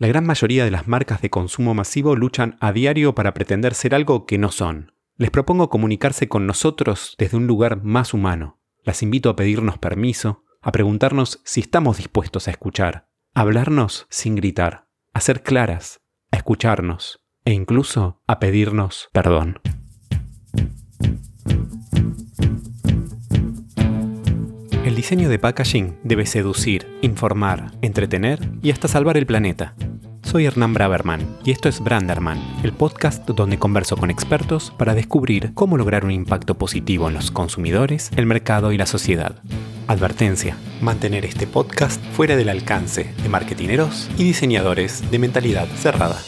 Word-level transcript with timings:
La 0.00 0.06
gran 0.06 0.24
mayoría 0.24 0.64
de 0.64 0.70
las 0.70 0.86
marcas 0.86 1.22
de 1.22 1.28
consumo 1.28 1.74
masivo 1.74 2.14
luchan 2.14 2.56
a 2.60 2.72
diario 2.72 3.16
para 3.16 3.34
pretender 3.34 3.74
ser 3.74 3.96
algo 3.96 4.26
que 4.26 4.38
no 4.38 4.52
son. 4.52 4.92
Les 5.16 5.32
propongo 5.32 5.70
comunicarse 5.70 6.28
con 6.28 6.46
nosotros 6.46 7.16
desde 7.18 7.36
un 7.36 7.48
lugar 7.48 7.82
más 7.82 8.14
humano. 8.14 8.60
Las 8.84 9.02
invito 9.02 9.28
a 9.28 9.34
pedirnos 9.34 9.76
permiso, 9.78 10.44
a 10.62 10.70
preguntarnos 10.70 11.40
si 11.44 11.62
estamos 11.62 11.96
dispuestos 11.96 12.46
a 12.46 12.52
escuchar, 12.52 13.08
a 13.34 13.40
hablarnos 13.40 14.06
sin 14.08 14.36
gritar, 14.36 14.86
a 15.14 15.20
ser 15.20 15.42
claras, 15.42 16.00
a 16.30 16.36
escucharnos 16.36 17.18
e 17.44 17.52
incluso 17.52 18.22
a 18.28 18.38
pedirnos 18.38 19.08
perdón. 19.12 19.58
El 24.84 24.94
diseño 24.94 25.28
de 25.28 25.40
packaging 25.40 25.98
debe 26.04 26.24
seducir, 26.24 26.86
informar, 27.02 27.72
entretener 27.82 28.48
y 28.62 28.70
hasta 28.70 28.86
salvar 28.86 29.16
el 29.16 29.26
planeta. 29.26 29.74
Soy 30.28 30.44
Hernán 30.44 30.74
Braverman 30.74 31.38
y 31.42 31.52
esto 31.52 31.70
es 31.70 31.80
Branderman, 31.80 32.38
el 32.62 32.74
podcast 32.74 33.26
donde 33.26 33.58
converso 33.58 33.96
con 33.96 34.10
expertos 34.10 34.70
para 34.76 34.94
descubrir 34.94 35.54
cómo 35.54 35.78
lograr 35.78 36.04
un 36.04 36.10
impacto 36.10 36.58
positivo 36.58 37.08
en 37.08 37.14
los 37.14 37.30
consumidores, 37.30 38.10
el 38.14 38.26
mercado 38.26 38.70
y 38.72 38.76
la 38.76 38.84
sociedad. 38.84 39.42
Advertencia, 39.86 40.58
mantener 40.82 41.24
este 41.24 41.46
podcast 41.46 42.04
fuera 42.12 42.36
del 42.36 42.50
alcance 42.50 43.14
de 43.22 43.28
marketineros 43.30 44.10
y 44.18 44.24
diseñadores 44.24 45.10
de 45.10 45.18
mentalidad 45.18 45.66
cerrada. 45.68 46.18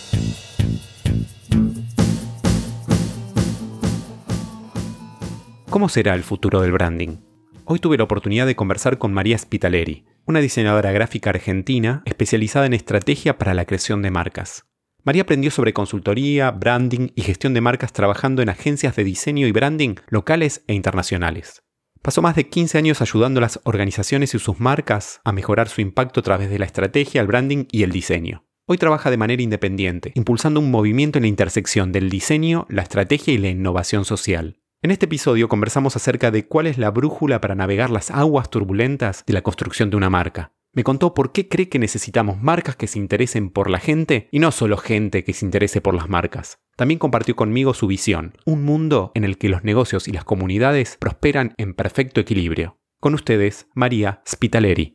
¿Cómo 5.68 5.90
será 5.90 6.14
el 6.14 6.22
futuro 6.22 6.62
del 6.62 6.72
branding? 6.72 7.18
Hoy 7.66 7.80
tuve 7.80 7.98
la 7.98 8.04
oportunidad 8.04 8.46
de 8.46 8.56
conversar 8.56 8.96
con 8.96 9.12
María 9.12 9.36
Spitaleri, 9.36 10.06
una 10.26 10.40
diseñadora 10.40 10.92
gráfica 10.92 11.30
argentina 11.30 12.02
especializada 12.04 12.66
en 12.66 12.74
estrategia 12.74 13.38
para 13.38 13.54
la 13.54 13.64
creación 13.64 14.02
de 14.02 14.10
marcas. 14.10 14.66
María 15.02 15.22
aprendió 15.22 15.50
sobre 15.50 15.72
consultoría, 15.72 16.50
branding 16.50 17.08
y 17.14 17.22
gestión 17.22 17.54
de 17.54 17.60
marcas 17.60 17.92
trabajando 17.92 18.42
en 18.42 18.50
agencias 18.50 18.96
de 18.96 19.04
diseño 19.04 19.46
y 19.46 19.52
branding 19.52 19.94
locales 20.08 20.62
e 20.66 20.74
internacionales. 20.74 21.62
Pasó 22.02 22.22
más 22.22 22.36
de 22.36 22.48
15 22.48 22.78
años 22.78 23.02
ayudando 23.02 23.38
a 23.38 23.42
las 23.42 23.60
organizaciones 23.64 24.34
y 24.34 24.38
sus 24.38 24.60
marcas 24.60 25.20
a 25.24 25.32
mejorar 25.32 25.68
su 25.68 25.80
impacto 25.80 26.20
a 26.20 26.22
través 26.22 26.50
de 26.50 26.58
la 26.58 26.64
estrategia, 26.64 27.20
el 27.20 27.26
branding 27.26 27.66
y 27.70 27.82
el 27.82 27.92
diseño. 27.92 28.44
Hoy 28.66 28.78
trabaja 28.78 29.10
de 29.10 29.16
manera 29.16 29.42
independiente, 29.42 30.12
impulsando 30.14 30.60
un 30.60 30.70
movimiento 30.70 31.18
en 31.18 31.22
la 31.22 31.28
intersección 31.28 31.92
del 31.92 32.08
diseño, 32.08 32.66
la 32.70 32.82
estrategia 32.82 33.34
y 33.34 33.38
la 33.38 33.48
innovación 33.48 34.04
social. 34.04 34.59
En 34.82 34.90
este 34.90 35.04
episodio 35.04 35.46
conversamos 35.50 35.94
acerca 35.96 36.30
de 36.30 36.46
cuál 36.46 36.66
es 36.66 36.78
la 36.78 36.90
brújula 36.90 37.38
para 37.42 37.54
navegar 37.54 37.90
las 37.90 38.10
aguas 38.10 38.48
turbulentas 38.48 39.24
de 39.26 39.34
la 39.34 39.42
construcción 39.42 39.90
de 39.90 39.98
una 39.98 40.08
marca. 40.08 40.54
Me 40.72 40.84
contó 40.84 41.12
por 41.12 41.32
qué 41.32 41.50
cree 41.50 41.68
que 41.68 41.78
necesitamos 41.78 42.40
marcas 42.40 42.76
que 42.76 42.86
se 42.86 42.98
interesen 42.98 43.50
por 43.50 43.68
la 43.68 43.78
gente 43.78 44.28
y 44.32 44.38
no 44.38 44.50
solo 44.52 44.78
gente 44.78 45.22
que 45.22 45.34
se 45.34 45.44
interese 45.44 45.82
por 45.82 45.92
las 45.92 46.08
marcas. 46.08 46.60
También 46.76 46.98
compartió 46.98 47.36
conmigo 47.36 47.74
su 47.74 47.88
visión, 47.88 48.32
un 48.46 48.64
mundo 48.64 49.12
en 49.14 49.24
el 49.24 49.36
que 49.36 49.50
los 49.50 49.64
negocios 49.64 50.08
y 50.08 50.12
las 50.12 50.24
comunidades 50.24 50.96
prosperan 50.98 51.52
en 51.58 51.74
perfecto 51.74 52.18
equilibrio. 52.18 52.78
Con 53.00 53.12
ustedes, 53.12 53.68
María 53.74 54.22
Spitaleri. 54.26 54.94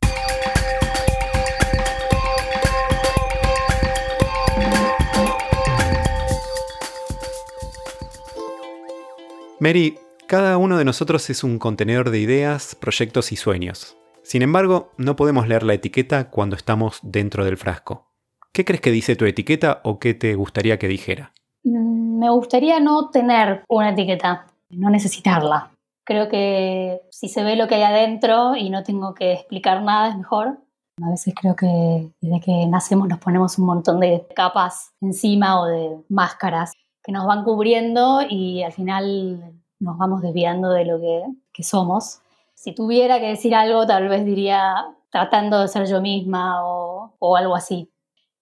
Mary, 9.57 9.97
cada 10.27 10.57
uno 10.57 10.77
de 10.77 10.83
nosotros 10.83 11.29
es 11.29 11.41
un 11.41 11.59
contenedor 11.59 12.09
de 12.09 12.19
ideas, 12.19 12.75
proyectos 12.75 13.31
y 13.31 13.37
sueños. 13.37 13.95
Sin 14.21 14.41
embargo, 14.41 14.91
no 14.97 15.15
podemos 15.15 15.47
leer 15.47 15.63
la 15.63 15.73
etiqueta 15.73 16.29
cuando 16.29 16.57
estamos 16.57 16.99
dentro 17.03 17.45
del 17.45 17.55
frasco. 17.55 18.11
¿Qué 18.51 18.65
crees 18.65 18.81
que 18.81 18.91
dice 18.91 19.15
tu 19.15 19.23
etiqueta 19.23 19.79
o 19.85 19.97
qué 19.97 20.13
te 20.13 20.35
gustaría 20.35 20.77
que 20.77 20.89
dijera? 20.89 21.31
Mm, 21.63 22.19
me 22.19 22.29
gustaría 22.31 22.81
no 22.81 23.09
tener 23.11 23.63
una 23.69 23.91
etiqueta, 23.91 24.45
no 24.71 24.89
necesitarla. 24.89 25.71
Creo 26.05 26.27
que 26.27 26.99
si 27.09 27.29
se 27.29 27.43
ve 27.43 27.55
lo 27.55 27.69
que 27.69 27.75
hay 27.75 27.83
adentro 27.83 28.57
y 28.57 28.69
no 28.69 28.83
tengo 28.83 29.13
que 29.13 29.31
explicar 29.31 29.81
nada 29.83 30.09
es 30.09 30.17
mejor. 30.17 30.59
A 31.01 31.11
veces 31.11 31.33
creo 31.33 31.55
que 31.55 32.11
desde 32.19 32.41
que 32.41 32.65
nacemos 32.67 33.07
nos 33.07 33.19
ponemos 33.19 33.57
un 33.57 33.67
montón 33.67 34.01
de 34.01 34.25
capas 34.35 34.91
encima 35.01 35.61
o 35.61 35.65
de 35.65 36.03
máscaras 36.09 36.73
que 37.05 37.11
nos 37.11 37.27
van 37.27 37.43
cubriendo 37.43 38.21
y 38.27 38.63
al 38.63 38.71
final 38.71 39.53
nos 39.79 39.97
vamos 39.97 40.21
desviando 40.21 40.71
de 40.71 40.85
lo 40.85 40.99
que, 40.99 41.63
somos. 41.63 42.19
Si 42.55 42.73
tuviera 42.73 43.19
que 43.19 43.27
decir 43.27 43.53
algo, 43.53 43.85
tal 43.85 44.07
vez 44.09 44.25
diría 44.25 44.85
tratando 45.11 45.61
de 45.61 45.67
ser 45.67 45.85
yo 45.87 46.01
misma 46.01 46.65
o, 46.65 47.13
o 47.19 47.35
algo 47.37 47.55
así. 47.55 47.91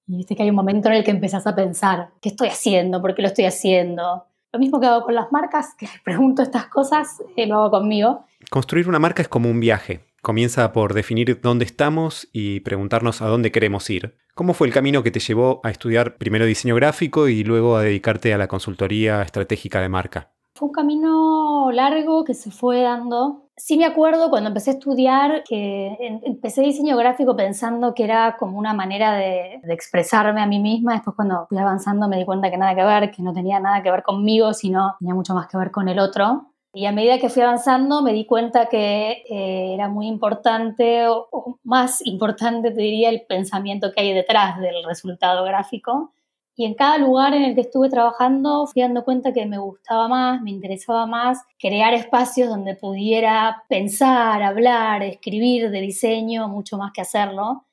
Y 0.07 0.17
viste 0.17 0.35
que 0.35 0.43
hay 0.43 0.49
un 0.49 0.55
momento 0.55 0.87
en 0.87 0.95
el 0.95 1.03
que 1.03 1.11
empezás 1.11 1.45
a 1.45 1.55
pensar, 1.55 2.09
¿qué 2.21 2.29
estoy 2.29 2.47
haciendo? 2.47 3.01
¿Por 3.01 3.13
qué 3.13 3.21
lo 3.21 3.27
estoy 3.27 3.45
haciendo? 3.45 4.25
Lo 4.53 4.59
mismo 4.59 4.79
que 4.79 4.87
hago 4.87 5.03
con 5.03 5.15
las 5.15 5.31
marcas, 5.31 5.75
que 5.77 5.85
les 5.85 5.99
pregunto 6.01 6.41
estas 6.41 6.67
cosas, 6.67 7.21
eh, 7.35 7.45
lo 7.47 7.59
hago 7.59 7.71
conmigo. 7.71 8.23
Construir 8.49 8.87
una 8.87 8.99
marca 8.99 9.21
es 9.21 9.27
como 9.27 9.49
un 9.49 9.59
viaje. 9.59 10.05
Comienza 10.23 10.71
por 10.71 10.93
definir 10.93 11.41
dónde 11.41 11.65
estamos 11.65 12.29
y 12.31 12.61
preguntarnos 12.61 13.21
a 13.21 13.27
dónde 13.27 13.51
queremos 13.51 13.89
ir. 13.89 14.15
¿Cómo 14.35 14.53
fue 14.53 14.67
el 14.67 14.73
camino 14.73 15.03
que 15.03 15.11
te 15.11 15.19
llevó 15.19 15.59
a 15.65 15.69
estudiar 15.69 16.15
primero 16.15 16.45
diseño 16.45 16.75
gráfico 16.75 17.27
y 17.27 17.43
luego 17.43 17.75
a 17.75 17.81
dedicarte 17.81 18.33
a 18.33 18.37
la 18.37 18.47
consultoría 18.47 19.21
estratégica 19.21 19.81
de 19.81 19.89
marca? 19.89 20.31
Fue 20.55 20.69
un 20.69 20.73
camino 20.73 21.71
largo 21.73 22.23
que 22.23 22.35
se 22.35 22.51
fue 22.51 22.83
dando. 22.83 23.49
Sí 23.57 23.75
me 23.75 23.83
acuerdo 23.83 24.29
cuando 24.29 24.47
empecé 24.47 24.69
a 24.69 24.73
estudiar 24.75 25.43
que 25.43 25.97
empecé 26.23 26.61
diseño 26.61 26.95
gráfico 26.95 27.35
pensando 27.35 27.93
que 27.93 28.05
era 28.05 28.37
como 28.37 28.57
una 28.57 28.73
manera 28.73 29.17
de, 29.17 29.59
de, 29.61 29.73
expresarme 29.73 30.41
a 30.41 30.47
mí 30.47 30.59
misma. 30.59 30.93
Después 30.93 31.17
cuando 31.17 31.47
fui 31.49 31.57
avanzando 31.57 32.07
me 32.07 32.15
di 32.15 32.23
cuenta 32.23 32.49
que 32.49 32.57
nada 32.57 32.75
que 32.75 32.85
ver, 32.85 33.11
que 33.11 33.21
no 33.21 33.33
tenía 33.33 33.59
nada 33.59 33.83
que 33.83 33.91
ver 33.91 34.03
conmigo, 34.03 34.53
sino 34.53 34.95
tenía 34.99 35.15
mucho 35.15 35.33
más 35.33 35.47
que 35.47 35.57
ver 35.57 35.69
con 35.69 35.89
el 35.89 35.99
otro. 35.99 36.52
Y 36.75 36.87
a 36.87 36.91
medida 36.91 37.19
que 37.19 37.29
fui 37.29 37.43
avanzando 37.43 38.01
me 38.01 38.13
di 38.13 38.25
cuenta 38.25 38.65
que 38.65 39.23
eh, 39.29 39.73
era 39.75 39.89
muy 39.89 40.07
importante, 40.07 41.07
o, 41.07 41.59
más 41.63 42.03
importante 42.05 42.71
te 42.71 42.81
diría, 42.81 43.09
el 43.09 43.21
pensamiento 43.27 43.91
que 43.91 44.01
hay 44.01 44.13
detrás 44.13 44.59
del 44.59 44.83
resultado 44.83 45.43
gráfico. 45.43 46.13
Y 46.55 46.65
en 46.65 46.73
cada 46.73 46.97
lugar 46.97 47.35
en 47.35 47.43
el 47.43 47.53
que 47.53 47.61
estuve 47.61 47.89
trabajando 47.89 48.65
fui 48.65 48.81
dando 48.81 49.03
cuenta 49.03 49.33
que 49.33 49.45
me 49.45 49.59
gustaba 49.59 50.07
más, 50.07 50.41
me 50.41 50.49
interesaba 50.49 51.05
más 51.05 51.43
crear 51.59 51.93
espacios 51.93 52.49
donde 52.49 52.75
pudiera 52.75 53.63
pensar, 53.69 54.41
hablar, 54.41 55.03
escribir 55.03 55.69
de 55.69 55.81
diseño, 55.81 56.47
mucho 56.47 56.77
más 56.79 56.91
que 56.91 57.01
hacerlo. 57.01 57.65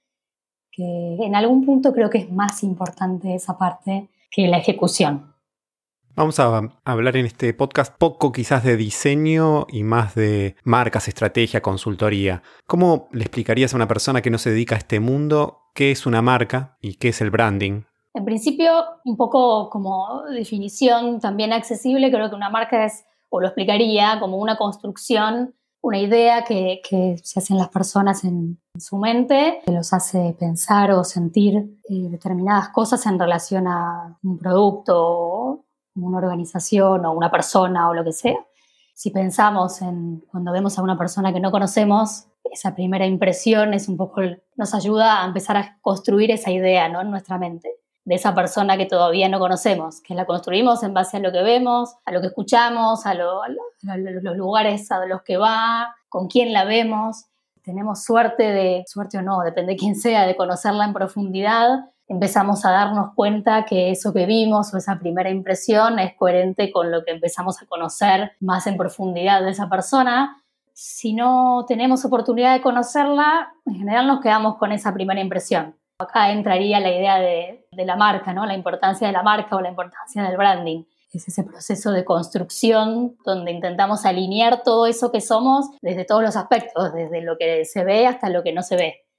Que 0.71 1.17
en 1.21 1.35
algún 1.35 1.65
punto 1.65 1.93
creo 1.95 2.11
que 2.11 2.19
es 2.19 2.31
más 2.31 2.63
importante 2.63 3.35
esa 3.35 3.57
parte 3.57 4.09
que 4.31 4.47
la 4.47 4.59
ejecución. 4.59 5.30
Vamos 6.17 6.41
a 6.41 6.61
hablar 6.85 7.17
en 7.17 7.25
este 7.25 7.55
podcast 7.55 7.97
poco 7.97 8.33
quizás 8.33 8.65
de 8.65 8.77
diseño 8.77 9.67
y 9.69 9.85
más 9.85 10.17
de 10.17 10.57
marcas, 10.65 11.07
estrategia, 11.07 11.63
consultoría. 11.63 12.43
¿Cómo 12.67 13.09
le 13.13 13.23
explicarías 13.23 13.73
a 13.73 13.77
una 13.77 13.89
persona 13.89 14.21
que 14.21 14.31
no 14.31 14.39
se 14.39 14.51
dedica 14.51 14.75
a 14.75 14.79
este 14.79 14.99
mundo 14.99 15.59
qué 15.73 15.93
es 15.93 16.07
una 16.07 16.21
marca 16.21 16.77
y 16.83 16.95
qué 16.95 17.09
es 17.09 17.21
el 17.21 17.31
branding? 17.31 17.83
En 18.13 18.25
principio, 18.25 18.73
un 19.05 19.17
poco 19.17 19.71
como 19.71 20.25
definición 20.25 21.21
también 21.21 21.53
accesible, 21.53 22.11
creo 22.11 22.29
que 22.29 22.35
una 22.35 22.51
marca 22.51 22.85
es, 22.85 23.05
o 23.29 23.41
lo 23.41 23.47
explicaría, 23.47 24.19
como 24.19 24.39
una 24.39 24.57
construcción, 24.57 25.55
una 25.81 25.99
idea 25.99 26.43
que, 26.45 26.81
se 27.23 27.39
hacen 27.39 27.57
las 27.57 27.69
personas 27.69 28.25
en, 28.25 28.61
su 28.79 28.97
mente, 28.97 29.61
que 29.65 29.73
los 29.73 29.93
hace 29.93 30.35
pensar 30.39 30.91
o 30.91 31.05
sentir 31.05 31.57
eh, 31.57 32.09
determinadas 32.09 32.71
cosas 32.71 33.05
en 33.07 33.19
relación 33.19 33.69
a 33.69 34.19
un 34.23 34.39
producto 34.39 35.67
una 35.95 36.19
organización 36.19 37.05
o 37.05 37.13
una 37.13 37.31
persona 37.31 37.89
o 37.89 37.95
lo 37.95 38.05
que 38.05 38.13
sea. 38.13 38.39
Si 38.95 39.11
pensamos 39.11 39.81
en 39.83 40.21
cuando 40.31 40.53
vemos 40.53 40.79
a 40.79 40.83
una 40.83 40.99
persona 40.99 41.33
que 41.33 41.41
no 41.41 41.51
conocemos, 41.51 42.27
esa 42.45 42.75
primera 42.75 43.07
impresión 43.07 43.75
es 43.75 43.89
un 43.89 43.97
poco, 43.97 44.21
nos 44.57 44.75
ayuda 44.75 45.23
a 45.23 45.27
empezar 45.27 45.57
a 45.57 45.79
construir 45.81 46.31
esa 46.31 46.51
idea 46.51 46.89
¿no? 46.89 47.01
en 47.01 47.11
nuestra 47.11 47.39
mente 47.39 47.71
de 48.05 48.15
esa 48.15 48.35
persona 48.35 48.77
que 48.77 48.87
todavía 48.87 49.29
no 49.29 49.39
conocemos, 49.39 50.01
que 50.01 50.15
la 50.15 50.27
construimos 50.27 50.83
en 50.83 50.95
base 50.95 51.19
a 51.19 51.21
lo 51.21 51.33
que 51.33 51.43
vemos, 51.43 51.95
a 52.05 52.13
lo 52.13 52.21
que 52.21 52.29
escuchamos, 52.29 53.07
a, 53.07 53.11
a 53.11 53.97
los 53.97 54.37
lugares 54.37 54.91
a 54.91 55.05
los 55.07 55.23
que 55.23 55.37
va, 55.37 55.95
con 56.09 56.27
quién 56.27 56.53
la 56.53 56.65
vemos. 56.65 57.27
Tenemos 57.63 58.03
suerte 58.03 58.43
de, 58.43 58.85
suerte 58.87 59.19
o 59.19 59.23
no, 59.23 59.41
depende 59.43 59.73
de 59.73 59.79
quién 59.79 59.95
sea, 59.95 60.27
de 60.27 60.35
conocerla 60.35 60.87
en 60.87 60.95
profundidad 60.95 61.69
empezamos 62.11 62.65
a 62.65 62.73
darnos 62.73 63.15
cuenta 63.15 63.65
que 63.65 63.93
eso 63.93 64.13
que 64.13 64.27
vimos 64.27 64.75
o 64.75 64.77
esa 64.77 64.99
primera 64.99 65.31
impresión 65.31 66.01
es 66.01 66.15
coherente 66.17 66.73
con 66.73 66.91
lo 66.91 67.05
que 67.05 67.13
empezamos 67.13 67.63
a 67.63 67.67
conocer 67.67 68.33
más 68.41 68.67
en 68.67 68.77
profundidad 68.77 69.43
de 69.43 69.51
esa 69.51 69.69
persona. 69.69 70.43
Si 70.73 71.15
no 71.15 71.65
tenemos 71.69 72.05
oportunidad 72.05 72.53
de 72.53 72.63
conocerla, 72.63 73.53
en 73.65 73.77
general 73.77 74.09
nos 74.09 74.21
quedamos 74.21 74.57
con 74.57 74.73
esa 74.73 74.93
primera 74.93 75.21
impresión. 75.21 75.77
Acá 76.01 76.33
entraría 76.33 76.81
la 76.81 76.91
idea 76.91 77.19
de, 77.21 77.69
la 77.71 77.95
marca, 77.95 78.33
¿no? 78.33 78.45
la 78.45 78.55
importancia 78.55 79.07
de 79.07 79.13
la 79.13 79.23
marca 79.23 79.55
o 79.55 79.61
la 79.61 79.69
importancia 79.69 80.25
del 80.25 80.37
branding. 80.37 80.83
Es 81.13 81.29
ese 81.29 81.45
proceso 81.45 81.93
de 81.93 82.05
construcción 82.05 83.17
donde 83.25 83.53
intentamos 83.53 84.05
alinear 84.05 84.65
todo 84.65 84.87
eso 84.87 85.13
que 85.13 85.21
somos 85.21 85.67
desde 85.81 86.05
todos 86.05 86.23
los 86.23 86.35
aspectos, 86.35 86.93
desde 86.93 87.21
lo 87.21 87.37
que 87.39 87.65
se 87.65 87.85
ve 87.85 88.09
hasta 88.09 88.31
lo 88.31 88.43
que 88.43 88.53
no 88.53 88.63
se 88.63 88.77
ve. 88.77 89.10